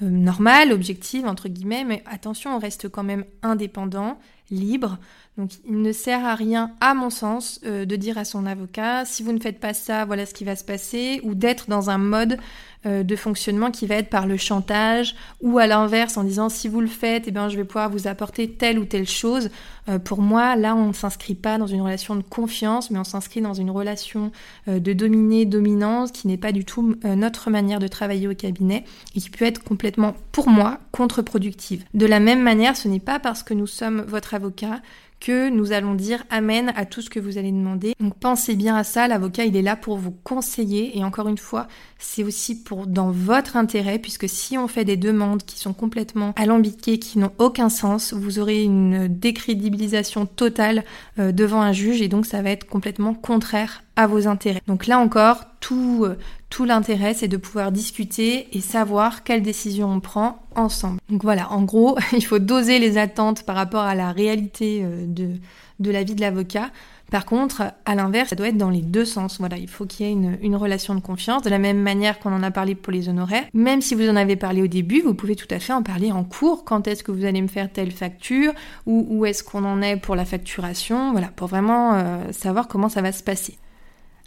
normale, 0.01 0.71
objective, 0.71 1.25
entre 1.25 1.49
guillemets, 1.49 1.83
mais 1.83 2.03
attention, 2.05 2.55
on 2.55 2.59
reste 2.59 2.89
quand 2.89 3.03
même 3.03 3.25
indépendant, 3.43 4.17
libre. 4.51 4.97
Donc 5.37 5.51
il 5.65 5.81
ne 5.81 5.91
sert 5.91 6.25
à 6.25 6.35
rien, 6.35 6.71
à 6.81 6.93
mon 6.93 7.09
sens, 7.09 7.61
euh, 7.65 7.85
de 7.85 7.95
dire 7.95 8.17
à 8.17 8.25
son 8.25 8.45
avocat, 8.45 9.05
si 9.05 9.23
vous 9.23 9.31
ne 9.31 9.39
faites 9.39 9.59
pas 9.59 9.73
ça, 9.73 10.03
voilà 10.03 10.25
ce 10.25 10.33
qui 10.33 10.43
va 10.43 10.55
se 10.55 10.65
passer, 10.65 11.21
ou 11.23 11.33
d'être 11.33 11.69
dans 11.69 11.89
un 11.89 11.97
mode 11.97 12.37
euh, 12.85 13.03
de 13.03 13.17
fonctionnement 13.17 13.71
qui 13.71 13.87
va 13.87 13.95
être 13.95 14.09
par 14.09 14.25
le 14.25 14.37
chantage 14.37 15.13
ou 15.41 15.59
à 15.59 15.67
l'inverse 15.67 16.15
en 16.15 16.23
disant 16.23 16.47
si 16.47 16.69
vous 16.69 16.79
le 16.79 16.87
faites, 16.87 17.25
eh 17.27 17.31
bien, 17.31 17.49
je 17.49 17.57
vais 17.57 17.65
pouvoir 17.65 17.89
vous 17.89 18.07
apporter 18.07 18.49
telle 18.49 18.79
ou 18.79 18.85
telle 18.85 19.05
chose. 19.05 19.49
Euh, 19.89 19.99
pour 19.99 20.21
moi, 20.21 20.55
là, 20.55 20.77
on 20.77 20.87
ne 20.87 20.93
s'inscrit 20.93 21.35
pas 21.35 21.57
dans 21.57 21.67
une 21.67 21.81
relation 21.81 22.15
de 22.15 22.21
confiance, 22.21 22.89
mais 22.89 22.97
on 22.97 23.03
s'inscrit 23.03 23.41
dans 23.41 23.53
une 23.53 23.69
relation 23.69 24.31
euh, 24.69 24.79
de 24.79 24.93
dominer-dominance 24.93 26.13
qui 26.13 26.29
n'est 26.29 26.37
pas 26.37 26.53
du 26.53 26.63
tout 26.63 26.95
notre 27.03 27.49
manière 27.49 27.79
de 27.79 27.87
travailler 27.89 28.29
au 28.29 28.33
cabinet 28.33 28.85
et 29.13 29.19
qui 29.19 29.29
peut 29.29 29.43
être 29.43 29.61
complètement, 29.61 29.88
pour 30.31 30.49
moi, 30.49 30.79
contre-productive. 30.91 31.83
De 31.93 32.05
la 32.05 32.19
même 32.19 32.41
manière, 32.41 32.77
ce 32.77 32.87
n'est 32.87 32.99
pas 32.99 33.19
parce 33.19 33.43
que 33.43 33.53
nous 33.53 33.67
sommes 33.67 34.01
votre 34.01 34.33
avocat 34.33 34.81
que 35.19 35.49
nous 35.49 35.71
allons 35.71 35.95
dire 35.95 36.23
amen 36.29 36.71
à 36.75 36.85
tout 36.85 37.01
ce 37.01 37.09
que 37.09 37.19
vous 37.19 37.37
allez 37.37 37.51
demander. 37.51 37.93
Donc 37.99 38.15
pensez 38.17 38.55
bien 38.55 38.75
à 38.75 38.83
ça, 38.83 39.07
l'avocat 39.07 39.45
il 39.45 39.55
est 39.55 39.61
là 39.61 39.75
pour 39.75 39.97
vous 39.97 40.11
conseiller 40.11 40.97
et 40.97 41.03
encore 41.03 41.27
une 41.27 41.37
fois, 41.37 41.67
c'est 41.97 42.23
aussi 42.23 42.63
pour 42.63 42.87
dans 42.87 43.11
votre 43.11 43.57
intérêt 43.57 43.99
puisque 43.99 44.29
si 44.29 44.57
on 44.57 44.67
fait 44.67 44.85
des 44.85 44.97
demandes 44.97 45.43
qui 45.43 45.59
sont 45.59 45.73
complètement 45.73 46.33
alambiquées, 46.35 46.99
qui 46.99 47.19
n'ont 47.19 47.33
aucun 47.37 47.69
sens, 47.69 48.13
vous 48.13 48.39
aurez 48.39 48.63
une 48.63 49.07
décrédibilisation 49.07 50.25
totale 50.25 50.83
euh, 51.19 51.31
devant 51.31 51.61
un 51.61 51.73
juge 51.73 52.01
et 52.01 52.07
donc 52.07 52.25
ça 52.25 52.41
va 52.41 52.51
être 52.51 52.65
complètement 52.65 53.13
contraire 53.13 53.83
à 53.95 54.07
vos 54.07 54.27
intérêts. 54.27 54.61
Donc 54.67 54.87
là 54.87 54.99
encore, 54.99 55.43
tout, 55.59 56.05
euh, 56.05 56.17
tout 56.49 56.65
l'intérêt, 56.65 57.13
c'est 57.13 57.27
de 57.27 57.37
pouvoir 57.37 57.71
discuter 57.71 58.47
et 58.57 58.61
savoir 58.61 59.23
quelle 59.23 59.41
décision 59.41 59.91
on 59.91 59.99
prend 59.99 60.39
ensemble. 60.55 60.99
Donc 61.09 61.23
voilà, 61.23 61.51
en 61.51 61.61
gros, 61.63 61.97
il 62.13 62.25
faut 62.25 62.39
doser 62.39 62.79
les 62.79 62.97
attentes 62.97 63.43
par 63.43 63.55
rapport 63.55 63.83
à 63.83 63.95
la 63.95 64.11
réalité 64.11 64.81
euh, 64.83 65.05
de, 65.05 65.35
de 65.79 65.91
la 65.91 66.03
vie 66.03 66.15
de 66.15 66.21
l'avocat. 66.21 66.71
Par 67.11 67.25
contre, 67.25 67.63
à 67.85 67.95
l'inverse, 67.95 68.29
ça 68.29 68.35
doit 68.35 68.49
être 68.49 68.57
dans 68.57 68.69
les 68.69 68.81
deux 68.81 69.05
sens. 69.05 69.39
Voilà, 69.39 69.57
il 69.57 69.67
faut 69.67 69.85
qu'il 69.85 70.05
y 70.05 70.09
ait 70.09 70.13
une, 70.13 70.55
relation 70.55 70.93
de 70.93 70.99
confiance, 70.99 71.41
de 71.41 71.49
la 71.49 71.57
même 71.57 71.81
manière 71.81 72.19
qu'on 72.19 72.33
en 72.33 72.43
a 72.43 72.51
parlé 72.51 72.75
pour 72.75 72.93
les 72.93 73.09
honoraires. 73.09 73.45
Même 73.53 73.81
si 73.81 73.95
vous 73.95 74.07
en 74.09 74.15
avez 74.15 74.35
parlé 74.35 74.61
au 74.61 74.67
début, 74.67 75.01
vous 75.01 75.15
pouvez 75.15 75.35
tout 75.35 75.47
à 75.49 75.59
fait 75.59 75.73
en 75.73 75.81
parler 75.81 76.11
en 76.11 76.23
cours. 76.23 76.65
Quand 76.65 76.87
est-ce 76.87 77.03
que 77.03 77.11
vous 77.11 77.25
allez 77.25 77.41
me 77.41 77.47
faire 77.47 77.71
telle 77.71 77.91
facture? 77.91 78.53
Ou 78.85 79.07
où 79.09 79.25
est-ce 79.25 79.43
qu'on 79.43 79.65
en 79.65 79.81
est 79.81 79.97
pour 79.97 80.15
la 80.15 80.25
facturation? 80.25 81.11
Voilà, 81.11 81.27
pour 81.27 81.47
vraiment 81.47 81.95
euh, 81.95 82.31
savoir 82.31 82.67
comment 82.67 82.89
ça 82.89 83.01
va 83.01 83.11
se 83.11 83.23
passer. 83.23 83.57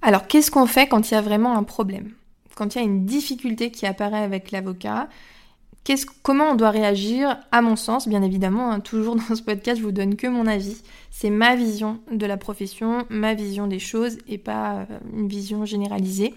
Alors, 0.03 0.27
qu'est-ce 0.27 0.51
qu'on 0.51 0.67
fait 0.67 0.89
quand 0.89 1.11
il 1.11 1.15
y 1.15 1.17
a 1.17 1.23
vraiment 1.23 1.57
un 1.57 1.63
problème? 1.63 2.11
Quand 2.55 2.75
il 2.75 2.79
y 2.79 2.81
a 2.81 2.85
une 2.85 3.07
difficulté 3.07 3.71
qui 3.71 3.87
apparaît 3.87 4.23
avec 4.23 4.51
l'avocat 4.51 5.09
comment 6.23 6.51
on 6.51 6.55
doit 6.55 6.71
réagir? 6.71 7.39
À 7.51 7.63
mon 7.63 7.77
sens, 7.77 8.09
bien 8.09 8.23
évidemment, 8.23 8.71
hein, 8.71 8.81
toujours 8.81 9.17
dans 9.29 9.35
ce 9.35 9.43
podcast, 9.43 9.79
je 9.79 9.85
vous 9.85 9.93
donne 9.93 10.17
que 10.17 10.27
mon 10.27 10.47
avis. 10.47 10.83
C'est 11.11 11.31
ma 11.31 11.57
vision 11.57 12.01
de 12.11 12.27
la 12.27 12.37
profession, 12.37 13.05
ma 13.11 13.35
vision 13.35 13.67
des 13.67 13.79
choses 13.79 14.19
et 14.29 14.39
pas 14.39 14.87
euh, 14.91 14.99
une 15.17 15.29
vision 15.29 15.65
généralisée. 15.65 16.35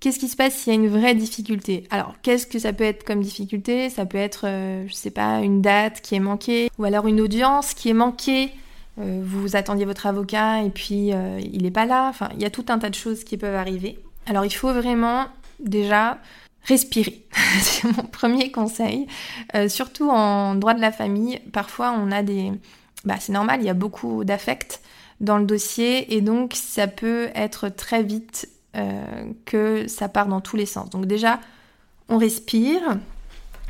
Qu'est-ce 0.00 0.18
qui 0.18 0.28
se 0.28 0.36
passe 0.36 0.54
s'il 0.54 0.72
y 0.72 0.76
a 0.76 0.78
une 0.78 0.88
vraie 0.88 1.14
difficulté? 1.14 1.84
Alors, 1.90 2.14
qu'est-ce 2.22 2.46
que 2.46 2.58
ça 2.58 2.72
peut 2.72 2.84
être 2.84 3.04
comme 3.04 3.22
difficulté? 3.22 3.88
Ça 3.88 4.04
peut 4.04 4.18
être, 4.18 4.46
euh, 4.46 4.84
je 4.86 4.92
sais 4.92 5.10
pas, 5.10 5.40
une 5.40 5.62
date 5.62 6.02
qui 6.02 6.14
est 6.14 6.20
manquée, 6.20 6.68
ou 6.78 6.84
alors 6.84 7.06
une 7.06 7.20
audience 7.20 7.72
qui 7.72 7.88
est 7.88 7.94
manquée. 7.94 8.50
Euh, 8.98 9.20
vous 9.24 9.56
attendiez 9.56 9.84
votre 9.84 10.06
avocat 10.06 10.62
et 10.62 10.70
puis 10.70 11.08
il 11.08 11.62
n'est 11.62 11.70
pas 11.70 11.86
là. 11.86 12.08
Enfin, 12.08 12.28
il 12.34 12.42
y 12.42 12.44
a 12.44 12.50
tout 12.50 12.66
un 12.68 12.78
tas 12.78 12.90
de 12.90 12.94
choses 12.94 13.24
qui 13.24 13.36
peuvent 13.36 13.54
arriver. 13.54 13.98
Alors, 14.26 14.44
il 14.44 14.50
faut 14.50 14.72
vraiment 14.72 15.26
déjà 15.60 16.18
respirer. 16.64 17.22
c'est 17.60 17.84
mon 17.84 18.04
premier 18.04 18.50
conseil. 18.50 19.06
Euh, 19.54 19.68
surtout 19.68 20.10
en 20.10 20.54
droit 20.54 20.74
de 20.74 20.80
la 20.80 20.92
famille, 20.92 21.40
parfois 21.52 21.92
on 21.92 22.10
a 22.10 22.22
des... 22.22 22.52
Bah, 23.04 23.16
c'est 23.20 23.32
normal, 23.32 23.60
il 23.60 23.66
y 23.66 23.70
a 23.70 23.74
beaucoup 23.74 24.24
d'affects 24.24 24.80
dans 25.20 25.38
le 25.38 25.44
dossier 25.44 26.14
et 26.14 26.20
donc 26.20 26.54
ça 26.54 26.86
peut 26.86 27.28
être 27.34 27.68
très 27.68 28.02
vite 28.02 28.48
euh, 28.76 29.30
que 29.44 29.86
ça 29.88 30.08
part 30.08 30.26
dans 30.26 30.40
tous 30.40 30.56
les 30.56 30.66
sens. 30.66 30.88
Donc 30.90 31.06
déjà, 31.06 31.38
on 32.08 32.16
respire 32.16 32.80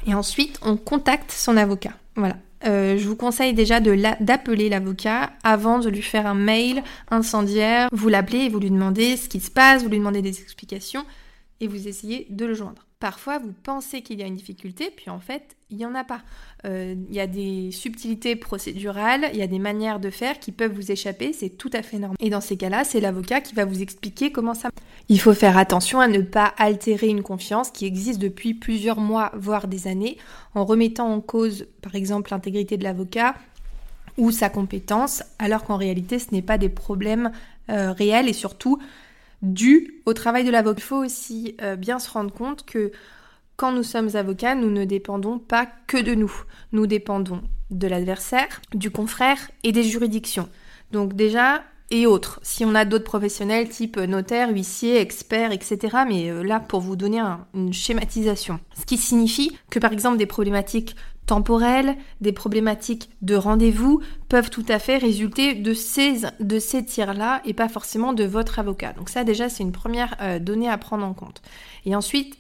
et 0.07 0.15
ensuite 0.15 0.59
on 0.63 0.77
contacte 0.77 1.33
son 1.33 1.57
avocat. 1.57 1.93
Voilà. 2.15 2.37
Euh, 2.67 2.97
je 2.97 3.07
vous 3.07 3.17
conseille 3.17 3.53
déjà 3.53 3.81
d'appeler 3.81 4.69
l'avocat 4.69 5.33
avant 5.43 5.79
de 5.79 5.91
lui 5.91 6.03
faire 6.03 6.27
un 6.27 6.35
mail 6.35 6.83
incendiaire. 7.11 7.89
Vous 7.93 8.09
l'appelez 8.09 8.45
et 8.45 8.49
vous 8.49 8.61
lui 8.61 8.71
demandez 8.71 9.17
ce 9.17 9.29
qui 9.29 9.41
se 9.41 9.51
passe, 9.51 9.83
vous 9.83 9.91
lui 9.91 9.99
demandez 9.99 10.23
des 10.23 10.41
explications 10.41 11.05
et 11.61 11.67
vous 11.67 11.89
essayez 11.89 12.27
de 12.31 12.47
le 12.47 12.55
joindre. 12.55 12.87
Parfois, 13.05 13.39
vous 13.39 13.53
pensez 13.63 14.01
qu'il 14.01 14.19
y 14.19 14.23
a 14.23 14.27
une 14.27 14.37
difficulté, 14.37 14.91
puis 14.91 15.11
en 15.11 15.21
fait, 15.21 15.57
il 15.69 15.77
n'y 15.77 15.85
en 15.85 15.95
a 15.95 16.05
pas. 16.05 16.23
Euh, 16.65 16.95
il 17.11 17.15
y 17.15 17.21
a 17.21 17.27
des 17.27 17.71
subtilités 17.71 18.35
procédurales, 18.35 19.29
il 19.35 19.39
y 19.39 19.43
a 19.43 19.47
des 19.47 19.59
manières 19.59 20.01
de 20.01 20.09
faire 20.09 20.41
qui 20.41 20.53
peuvent 20.53 20.73
vous 20.73 20.91
échapper, 20.91 21.35
c'est 21.35 21.51
tout 21.51 21.69
à 21.75 21.83
fait 21.83 21.99
normal. 21.99 22.17
Et 22.19 22.31
dans 22.31 22.41
ces 22.41 22.57
cas-là, 22.57 22.83
c'est 22.83 23.01
l'avocat 23.01 23.43
qui 23.43 23.55
va 23.55 23.67
vous 23.67 23.83
expliquer 23.83 24.33
comment 24.33 24.55
ça 24.55 24.71
Il 25.11 25.21
faut 25.21 25.35
faire 25.35 25.59
attention 25.59 26.01
à 26.01 26.09
ne 26.09 26.23
pas 26.23 26.55
altérer 26.57 27.09
une 27.09 27.23
confiance 27.23 27.71
qui 27.71 27.85
existe 27.85 28.21
depuis 28.23 28.55
plusieurs 28.55 29.01
mois, 29.01 29.33
voire 29.35 29.69
des 29.69 29.87
années, 29.87 30.17
en 30.55 30.65
remettant 30.65 31.13
en 31.13 31.21
cause, 31.21 31.67
par 31.83 31.95
exemple, 31.97 32.31
l'intégrité 32.31 32.79
de 32.79 32.85
l'avocat 32.85 33.35
ou 34.17 34.31
sa 34.31 34.49
compétence, 34.49 35.23
alors 35.39 35.65
qu'en 35.65 35.77
réalité, 35.77 36.19
ce 36.19 36.33
n'est 36.33 36.41
pas 36.41 36.57
des 36.57 36.71
problèmes 36.71 37.33
euh, 37.69 37.93
réels 37.93 38.31
et 38.31 38.33
surtout, 38.33 38.79
dû 39.45 40.03
au 40.07 40.13
travail 40.13 40.45
de 40.45 40.51
l'avocat. 40.51 40.81
Il 40.81 40.85
faut 40.85 41.05
aussi 41.05 41.57
euh, 41.63 41.77
bien 41.77 41.99
se 41.99 42.11
rendre 42.11 42.33
compte 42.33 42.65
que 42.65 42.93
quand 43.57 43.73
nous 43.73 43.83
sommes 43.85 44.11
avocats, 44.15 44.55
nous 44.55 44.71
ne 44.71 44.85
dépendons 44.85 45.39
pas 45.39 45.67
que 45.87 45.99
de 45.99 46.15
nous. 46.15 46.33
Nous 46.73 46.87
dépendons 46.87 47.43
de 47.71 47.87
l'adversaire, 47.87 48.61
du 48.75 48.91
confrère 48.91 49.39
et 49.63 49.73
des 49.73 49.85
juridictions. 49.85 50.49
Donc 50.91 51.15
déjà, 51.15 51.63
et 51.91 52.07
autres. 52.07 52.41
Si 52.43 52.65
on 52.65 52.75
a 52.75 52.85
d'autres 52.85 53.05
professionnels 53.05 53.69
type 53.69 53.99
notaire, 53.99 54.51
huissier, 54.51 55.01
expert, 55.01 55.53
etc. 55.53 55.99
Mais 56.09 56.31
euh, 56.31 56.43
là, 56.43 56.59
pour 56.61 56.81
vous 56.81 56.97
donner 56.97 57.23
une 57.55 57.73
schématisation. 57.73 58.59
Ce 58.79 58.85
qui 58.85 58.97
signifie 58.97 59.57
que 59.71 59.79
par 59.79 59.93
exemple 59.93 60.17
des 60.17 60.27
problématiques 60.27 60.97
temporelles, 61.27 61.97
des 62.21 62.33
problématiques 62.33 63.11
de 63.23 63.35
rendez-vous 63.35 64.01
peuvent 64.29 64.51
tout 64.51 64.65
à 64.69 64.79
fait 64.79 64.99
résulter 64.99 65.55
de 65.55 65.75
ces, 65.75 66.23
de 66.41 66.59
ces 66.59 66.85
tirs-là 66.85 67.41
et 67.45 67.55
pas 67.55 67.69
forcément 67.69 68.13
de 68.13 68.25
votre 68.25 68.59
avocat. 68.59 68.93
Donc 68.93 69.09
ça 69.09 69.25
déjà 69.25 69.49
c'est 69.49 69.63
une 69.63 69.73
première 69.73 70.17
euh, 70.21 70.39
donnée 70.39 70.69
à 70.69 70.79
prendre 70.79 71.05
en 71.05 71.15
compte. 71.15 71.43
Et 71.87 71.95
ensuite, 71.97 72.37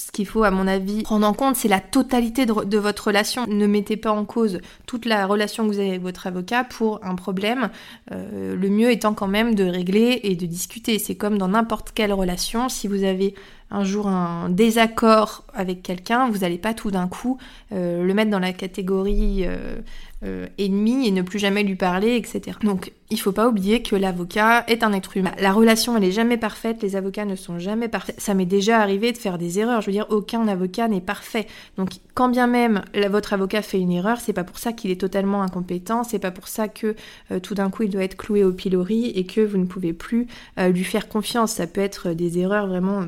ce 0.00 0.12
qu'il 0.12 0.26
faut, 0.26 0.44
à 0.44 0.50
mon 0.50 0.68
avis, 0.68 1.02
prendre 1.02 1.26
en 1.26 1.32
compte, 1.32 1.56
c'est 1.56 1.68
la 1.68 1.80
totalité 1.80 2.46
de, 2.46 2.78
votre 2.78 3.08
relation. 3.08 3.46
Ne 3.48 3.66
mettez 3.66 3.96
pas 3.96 4.12
en 4.12 4.24
cause 4.24 4.60
toute 4.86 5.06
la 5.06 5.26
relation 5.26 5.64
que 5.64 5.72
vous 5.72 5.80
avez 5.80 5.90
avec 5.90 6.02
votre 6.02 6.26
avocat 6.28 6.62
pour 6.62 7.00
un 7.04 7.16
problème. 7.16 7.68
Euh, 8.12 8.54
le 8.54 8.68
mieux 8.68 8.92
étant 8.92 9.12
quand 9.12 9.26
même 9.26 9.56
de 9.56 9.64
régler 9.64 10.20
et 10.22 10.36
de 10.36 10.46
discuter. 10.46 11.00
C'est 11.00 11.16
comme 11.16 11.36
dans 11.36 11.48
n'importe 11.48 11.90
quelle 11.92 12.12
relation. 12.12 12.68
Si 12.68 12.86
vous 12.86 13.02
avez 13.02 13.34
un 13.70 13.84
jour 13.84 14.06
un 14.06 14.48
désaccord 14.48 15.44
avec 15.52 15.82
quelqu'un, 15.82 16.30
vous 16.30 16.38
n'allez 16.38 16.58
pas 16.58 16.74
tout 16.74 16.90
d'un 16.90 17.08
coup 17.08 17.38
euh, 17.72 18.04
le 18.04 18.14
mettre 18.14 18.30
dans 18.30 18.38
la 18.38 18.52
catégorie 18.52 19.44
euh, 19.46 19.78
euh, 20.24 20.48
ennemi 20.58 21.06
et 21.06 21.12
ne 21.12 21.22
plus 21.22 21.38
jamais 21.38 21.62
lui 21.62 21.76
parler, 21.76 22.16
etc. 22.16 22.58
Donc 22.64 22.92
il 23.08 23.20
faut 23.20 23.30
pas 23.30 23.48
oublier 23.48 23.82
que 23.82 23.94
l'avocat 23.94 24.64
est 24.66 24.82
un 24.82 24.92
être 24.92 25.16
humain. 25.16 25.30
La 25.38 25.52
relation 25.52 25.96
elle 25.96 26.02
est 26.02 26.10
jamais 26.10 26.36
parfaite, 26.36 26.82
les 26.82 26.96
avocats 26.96 27.24
ne 27.24 27.36
sont 27.36 27.60
jamais 27.60 27.86
parfaits. 27.86 28.20
Ça 28.20 28.34
m'est 28.34 28.44
déjà 28.44 28.80
arrivé 28.80 29.12
de 29.12 29.16
faire 29.16 29.38
des 29.38 29.60
erreurs. 29.60 29.80
Je 29.80 29.86
veux 29.86 29.92
dire, 29.92 30.06
aucun 30.10 30.48
avocat 30.48 30.88
n'est 30.88 31.00
parfait. 31.00 31.46
Donc 31.76 31.90
quand 32.14 32.28
bien 32.28 32.48
même 32.48 32.82
votre 33.10 33.32
avocat 33.32 33.62
fait 33.62 33.78
une 33.78 33.92
erreur, 33.92 34.18
c'est 34.20 34.32
pas 34.32 34.42
pour 34.42 34.58
ça 34.58 34.72
qu'il 34.72 34.90
est 34.90 35.00
totalement 35.00 35.42
incompétent, 35.42 36.02
c'est 36.02 36.18
pas 36.18 36.32
pour 36.32 36.48
ça 36.48 36.66
que 36.66 36.96
tout 37.42 37.54
d'un 37.54 37.70
coup 37.70 37.84
il 37.84 37.90
doit 37.90 38.02
être 38.02 38.16
cloué 38.16 38.42
au 38.42 38.52
pilori 38.52 39.10
et 39.14 39.24
que 39.24 39.40
vous 39.40 39.56
ne 39.56 39.66
pouvez 39.66 39.92
plus 39.92 40.26
lui 40.56 40.84
faire 40.84 41.08
confiance. 41.08 41.52
Ça 41.52 41.68
peut 41.68 41.80
être 41.80 42.10
des 42.10 42.40
erreurs 42.40 42.66
vraiment 42.66 43.06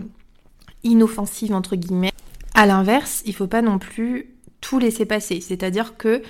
inoffensive 0.85 1.55
entre 1.55 1.75
guillemets. 1.75 2.13
À 2.55 2.67
l'inverse, 2.67 3.23
il 3.27 3.35
faut 3.35 3.47
pas 3.47 3.63
non 3.63 3.79
plus 3.79 4.31
tout 4.61 4.79
laisser 4.79 5.07
passer. 5.07 5.41
C'est-à-dire 5.41 5.97
que 5.97 6.23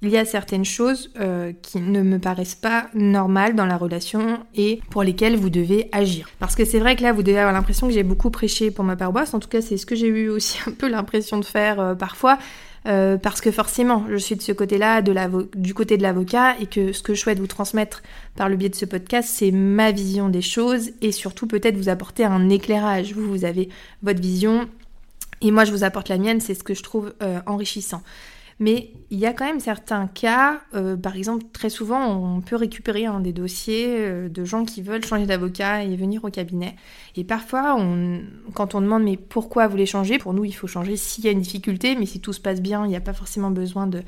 il 0.00 0.10
y 0.10 0.16
a 0.16 0.24
certaines 0.24 0.64
choses 0.64 1.10
euh, 1.18 1.52
qui 1.60 1.80
ne 1.80 2.02
me 2.02 2.18
paraissent 2.18 2.54
pas 2.54 2.86
normales 2.94 3.56
dans 3.56 3.66
la 3.66 3.76
relation 3.76 4.38
et 4.54 4.80
pour 4.90 5.02
lesquelles 5.02 5.36
vous 5.36 5.50
devez 5.50 5.88
agir. 5.90 6.28
Parce 6.38 6.54
que 6.54 6.64
c'est 6.64 6.78
vrai 6.78 6.94
que 6.94 7.02
là, 7.02 7.12
vous 7.12 7.24
devez 7.24 7.38
avoir 7.38 7.52
l'impression 7.52 7.88
que 7.88 7.92
j'ai 7.92 8.04
beaucoup 8.04 8.30
prêché 8.30 8.70
pour 8.70 8.84
ma 8.84 8.94
paroisse. 8.94 9.34
En 9.34 9.40
tout 9.40 9.48
cas, 9.48 9.60
c'est 9.60 9.76
ce 9.76 9.86
que 9.86 9.96
j'ai 9.96 10.06
eu 10.06 10.28
aussi 10.28 10.58
un 10.66 10.72
peu 10.72 10.88
l'impression 10.88 11.38
de 11.38 11.44
faire 11.44 11.80
euh, 11.80 11.94
parfois. 11.94 12.38
Euh, 12.86 13.18
parce 13.18 13.40
que 13.40 13.50
forcément, 13.50 14.04
je 14.08 14.16
suis 14.16 14.36
de 14.36 14.40
ce 14.40 14.52
côté-là, 14.52 15.02
du 15.02 15.74
côté 15.74 15.96
de 15.96 16.02
l'avocat, 16.02 16.54
et 16.60 16.66
que 16.66 16.92
ce 16.92 17.02
que 17.02 17.12
je 17.12 17.20
souhaite 17.20 17.40
vous 17.40 17.48
transmettre 17.48 18.02
par 18.36 18.48
le 18.48 18.54
biais 18.54 18.68
de 18.68 18.76
ce 18.76 18.84
podcast, 18.84 19.28
c'est 19.30 19.50
ma 19.50 19.90
vision 19.90 20.28
des 20.28 20.40
choses, 20.40 20.90
et 21.02 21.10
surtout 21.10 21.48
peut-être 21.48 21.76
vous 21.76 21.88
apporter 21.88 22.24
un 22.24 22.48
éclairage. 22.48 23.14
Vous, 23.14 23.28
vous 23.28 23.44
avez 23.44 23.68
votre 24.04 24.20
vision, 24.20 24.68
et 25.42 25.50
moi 25.50 25.64
je 25.64 25.72
vous 25.72 25.82
apporte 25.82 26.08
la 26.08 26.18
mienne, 26.18 26.40
c'est 26.40 26.54
ce 26.54 26.62
que 26.62 26.72
je 26.72 26.84
trouve 26.84 27.12
enrichissant. 27.46 28.00
Mais 28.60 28.90
il 29.10 29.18
y 29.18 29.26
a 29.26 29.32
quand 29.32 29.44
même 29.44 29.60
certains 29.60 30.08
cas, 30.08 30.60
euh, 30.74 30.96
par 30.96 31.16
exemple, 31.16 31.44
très 31.52 31.70
souvent, 31.70 32.36
on 32.36 32.40
peut 32.40 32.56
récupérer 32.56 33.06
hein, 33.06 33.20
des 33.20 33.32
dossiers 33.32 33.94
euh, 33.98 34.28
de 34.28 34.44
gens 34.44 34.64
qui 34.64 34.82
veulent 34.82 35.04
changer 35.04 35.26
d'avocat 35.26 35.84
et 35.84 35.94
venir 35.94 36.24
au 36.24 36.30
cabinet. 36.30 36.74
Et 37.14 37.22
parfois, 37.22 37.76
quand 38.54 38.74
on 38.74 38.80
demande 38.80 39.04
mais 39.04 39.16
pourquoi 39.16 39.66
vous 39.66 39.72
voulez 39.72 39.86
changer, 39.86 40.18
pour 40.18 40.34
nous, 40.34 40.44
il 40.44 40.52
faut 40.52 40.66
changer 40.66 40.96
s'il 40.96 41.24
y 41.24 41.28
a 41.28 41.30
une 41.30 41.40
difficulté, 41.40 41.94
mais 41.94 42.06
si 42.06 42.20
tout 42.20 42.32
se 42.32 42.40
passe 42.40 42.60
bien, 42.60 42.84
il 42.84 42.88
n'y 42.88 42.96
a 42.96 43.00
pas 43.00 43.12
forcément 43.12 43.50
besoin 43.50 43.86
de, 43.86 44.02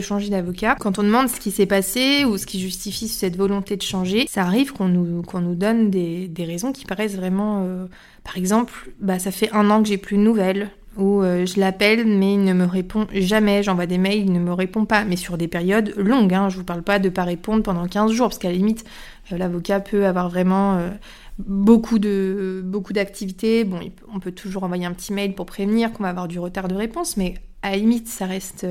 changer 0.00 0.30
d'avocat. 0.30 0.76
Quand 0.78 1.00
on 1.00 1.02
demande 1.02 1.28
ce 1.28 1.40
qui 1.40 1.50
s'est 1.50 1.66
passé 1.66 2.24
ou 2.24 2.38
ce 2.38 2.46
qui 2.46 2.60
justifie 2.60 3.08
cette 3.08 3.36
volonté 3.36 3.76
de 3.76 3.82
changer, 3.82 4.26
ça 4.28 4.42
arrive 4.42 4.72
qu'on 4.72 4.88
nous, 4.88 5.54
donne 5.56 5.90
des, 5.90 6.28
des 6.28 6.44
raisons 6.44 6.72
qui 6.72 6.84
paraissent 6.84 7.16
vraiment... 7.16 7.64
Euh, 7.64 7.86
par 8.22 8.36
exemple, 8.36 8.92
bah, 9.00 9.18
ça 9.18 9.30
fait 9.30 9.50
un 9.52 9.70
an 9.70 9.82
que 9.82 9.88
j'ai 9.88 9.96
plus 9.96 10.18
de 10.18 10.22
nouvelles 10.22 10.70
où 10.96 11.22
euh, 11.22 11.46
je 11.46 11.60
l'appelle 11.60 12.06
mais 12.06 12.34
il 12.34 12.44
ne 12.44 12.52
me 12.52 12.64
répond 12.64 13.06
jamais, 13.12 13.62
j'envoie 13.62 13.86
des 13.86 13.98
mails, 13.98 14.20
il 14.20 14.32
ne 14.32 14.40
me 14.40 14.52
répond 14.52 14.84
pas, 14.84 15.04
mais 15.04 15.16
sur 15.16 15.38
des 15.38 15.48
périodes 15.48 15.94
longues, 15.96 16.34
hein, 16.34 16.48
je 16.48 16.56
vous 16.56 16.64
parle 16.64 16.82
pas 16.82 16.98
de 16.98 17.08
pas 17.08 17.24
répondre 17.24 17.62
pendant 17.62 17.86
15 17.86 18.12
jours, 18.12 18.28
parce 18.28 18.38
qu'à 18.38 18.48
la 18.48 18.54
limite, 18.54 18.84
euh, 19.32 19.38
l'avocat 19.38 19.80
peut 19.80 20.06
avoir 20.06 20.28
vraiment 20.28 20.76
euh, 20.76 20.90
beaucoup 21.38 21.98
de 21.98 22.62
beaucoup 22.64 22.92
d'activités, 22.92 23.64
bon, 23.64 23.80
on 24.12 24.20
peut 24.20 24.32
toujours 24.32 24.64
envoyer 24.64 24.86
un 24.86 24.92
petit 24.92 25.12
mail 25.12 25.34
pour 25.34 25.46
prévenir 25.46 25.92
qu'on 25.92 26.02
va 26.02 26.08
avoir 26.08 26.28
du 26.28 26.38
retard 26.38 26.68
de 26.68 26.74
réponse, 26.74 27.16
mais 27.16 27.34
à 27.62 27.70
la 27.70 27.76
limite, 27.76 28.08
ça 28.08 28.26
reste 28.26 28.66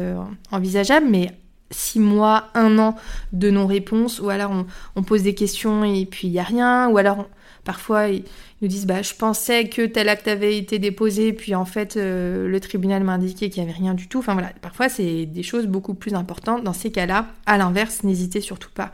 envisageable, 0.51 1.07
mais 1.09 1.31
six 1.71 1.99
mois, 1.99 2.47
un 2.53 2.79
an 2.79 2.95
de 3.33 3.49
non-réponse, 3.49 4.19
ou 4.19 4.29
alors 4.29 4.65
on, 4.95 5.03
pose 5.03 5.23
des 5.23 5.35
questions 5.35 5.83
et 5.83 6.05
puis 6.05 6.27
il 6.27 6.31
n'y 6.31 6.39
a 6.39 6.43
rien, 6.43 6.89
ou 6.89 6.97
alors 6.97 7.27
parfois 7.67 8.07
ils 8.07 8.23
nous 8.61 8.69
disent 8.69 8.87
bah 8.87 9.01
je 9.01 9.13
pensais 9.13 9.67
que 9.67 9.85
tel 9.85 10.07
acte 10.07 10.29
avait 10.29 10.57
été 10.57 10.79
déposé, 10.79 11.33
puis 11.33 11.53
en 11.53 11.65
fait 11.65 11.97
euh, 11.97 12.47
le 12.47 12.59
tribunal 12.61 13.03
m'a 13.03 13.13
indiqué 13.13 13.49
qu'il 13.49 13.61
n'y 13.61 13.69
avait 13.69 13.77
rien 13.77 13.93
du 13.93 14.07
tout. 14.07 14.19
Enfin 14.19 14.33
voilà, 14.33 14.51
parfois 14.61 14.87
c'est 14.87 15.25
des 15.25 15.43
choses 15.43 15.67
beaucoup 15.67 15.93
plus 15.93 16.15
importantes. 16.15 16.63
Dans 16.63 16.73
ces 16.73 16.91
cas-là, 16.91 17.27
à 17.45 17.57
l'inverse, 17.57 18.03
n'hésitez 18.03 18.39
surtout 18.39 18.71
pas 18.73 18.91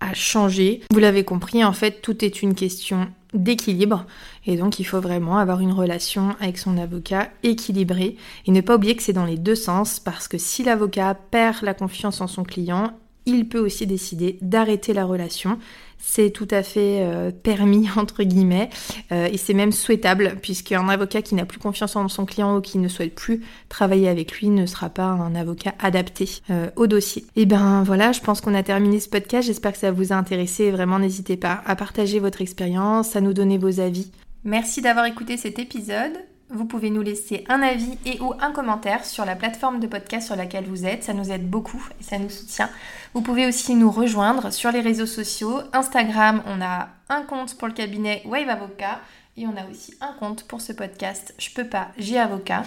à 0.00 0.14
changer. 0.14 0.80
Vous 0.90 0.98
l'avez 0.98 1.24
compris, 1.24 1.62
en 1.62 1.72
fait, 1.72 2.00
tout 2.02 2.24
est 2.24 2.42
une 2.42 2.54
question 2.54 3.08
d'équilibre 3.34 4.06
et 4.46 4.56
donc 4.56 4.80
il 4.80 4.84
faut 4.84 5.00
vraiment 5.00 5.36
avoir 5.36 5.60
une 5.60 5.72
relation 5.72 6.34
avec 6.40 6.56
son 6.56 6.78
avocat 6.78 7.28
équilibrée 7.42 8.16
et 8.46 8.50
ne 8.50 8.62
pas 8.62 8.76
oublier 8.76 8.96
que 8.96 9.02
c'est 9.02 9.12
dans 9.12 9.26
les 9.26 9.36
deux 9.36 9.54
sens 9.54 10.00
parce 10.00 10.26
que 10.26 10.38
si 10.38 10.64
l'avocat 10.64 11.14
perd 11.30 11.62
la 11.62 11.74
confiance 11.74 12.22
en 12.22 12.28
son 12.28 12.44
client, 12.44 12.92
il 13.26 13.48
peut 13.48 13.58
aussi 13.58 13.86
décider 13.86 14.38
d'arrêter 14.40 14.94
la 14.94 15.04
relation. 15.04 15.58
C'est 15.98 16.30
tout 16.30 16.48
à 16.50 16.62
fait 16.62 17.00
euh, 17.02 17.30
permis, 17.30 17.88
entre 17.96 18.22
guillemets, 18.22 18.70
euh, 19.12 19.28
et 19.30 19.36
c'est 19.36 19.54
même 19.54 19.72
souhaitable, 19.72 20.36
puisqu'un 20.40 20.88
avocat 20.88 21.22
qui 21.22 21.34
n'a 21.34 21.44
plus 21.44 21.58
confiance 21.58 21.96
en 21.96 22.08
son 22.08 22.26
client 22.26 22.56
ou 22.56 22.60
qui 22.60 22.78
ne 22.78 22.88
souhaite 22.88 23.14
plus 23.14 23.42
travailler 23.68 24.08
avec 24.08 24.32
lui 24.32 24.48
ne 24.48 24.66
sera 24.66 24.88
pas 24.88 25.04
un 25.04 25.34
avocat 25.34 25.74
adapté 25.78 26.28
euh, 26.50 26.70
au 26.76 26.86
dossier. 26.86 27.24
Et 27.34 27.46
ben 27.46 27.82
voilà, 27.82 28.12
je 28.12 28.20
pense 28.20 28.40
qu'on 28.40 28.54
a 28.54 28.62
terminé 28.62 29.00
ce 29.00 29.08
podcast, 29.08 29.46
j'espère 29.46 29.72
que 29.72 29.78
ça 29.78 29.90
vous 29.90 30.12
a 30.12 30.16
intéressé, 30.16 30.70
vraiment 30.70 30.98
n'hésitez 30.98 31.36
pas 31.36 31.62
à 31.66 31.76
partager 31.76 32.18
votre 32.18 32.40
expérience, 32.40 33.16
à 33.16 33.20
nous 33.20 33.32
donner 33.32 33.58
vos 33.58 33.80
avis. 33.80 34.10
Merci 34.44 34.80
d'avoir 34.80 35.06
écouté 35.06 35.36
cet 35.36 35.58
épisode. 35.58 36.12
Vous 36.48 36.64
pouvez 36.64 36.90
nous 36.90 37.02
laisser 37.02 37.44
un 37.48 37.60
avis 37.60 37.98
et 38.04 38.20
ou 38.20 38.32
un 38.40 38.52
commentaire 38.52 39.04
sur 39.04 39.24
la 39.24 39.34
plateforme 39.34 39.80
de 39.80 39.88
podcast 39.88 40.26
sur 40.26 40.36
laquelle 40.36 40.66
vous 40.66 40.86
êtes. 40.86 41.02
Ça 41.02 41.12
nous 41.12 41.32
aide 41.32 41.50
beaucoup 41.50 41.84
et 42.00 42.04
ça 42.04 42.18
nous 42.18 42.30
soutient. 42.30 42.70
Vous 43.14 43.20
pouvez 43.20 43.46
aussi 43.46 43.74
nous 43.74 43.90
rejoindre 43.90 44.52
sur 44.52 44.70
les 44.70 44.80
réseaux 44.80 45.06
sociaux. 45.06 45.58
Instagram, 45.72 46.42
on 46.46 46.62
a 46.62 46.88
un 47.08 47.22
compte 47.22 47.58
pour 47.58 47.66
le 47.66 47.74
cabinet 47.74 48.22
Wave 48.26 48.48
Avocat 48.48 49.00
et 49.36 49.46
on 49.46 49.56
a 49.56 49.68
aussi 49.68 49.94
un 50.00 50.12
compte 50.12 50.44
pour 50.44 50.60
ce 50.60 50.72
podcast 50.72 51.34
Je 51.38 51.50
peux 51.50 51.66
pas, 51.66 51.88
j'ai 51.98 52.18
avocat. 52.18 52.62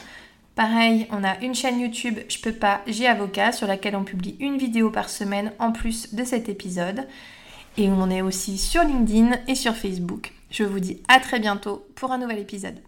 Pareil, 0.56 1.08
on 1.12 1.24
a 1.24 1.40
une 1.40 1.56
chaîne 1.56 1.80
YouTube 1.80 2.20
Je 2.28 2.40
peux 2.42 2.52
pas, 2.52 2.82
j'ai 2.86 3.08
avocat 3.08 3.54
sur 3.54 3.66
laquelle 3.66 3.96
on 3.96 4.04
publie 4.04 4.36
une 4.42 4.58
vidéo 4.58 4.90
par 4.90 5.10
semaine 5.10 5.54
en 5.58 5.72
plus 5.72 6.14
de 6.14 6.26
cet 6.26 6.50
épisode. 6.50 7.08
Et 7.78 7.88
on 7.88 8.10
est 8.10 8.22
aussi 8.22 8.58
sur 8.58 8.84
LinkedIn 8.84 9.40
et 9.48 9.56
sur 9.56 9.74
Facebook. 9.74 10.34
Je 10.52 10.66
vous 10.66 10.82
dis 10.82 11.02
à 11.08 11.22
très 11.22 11.40
bientôt 11.40 11.88
pour 11.96 12.12
un 12.12 12.18
nouvel 12.18 12.40
épisode. 12.40 12.82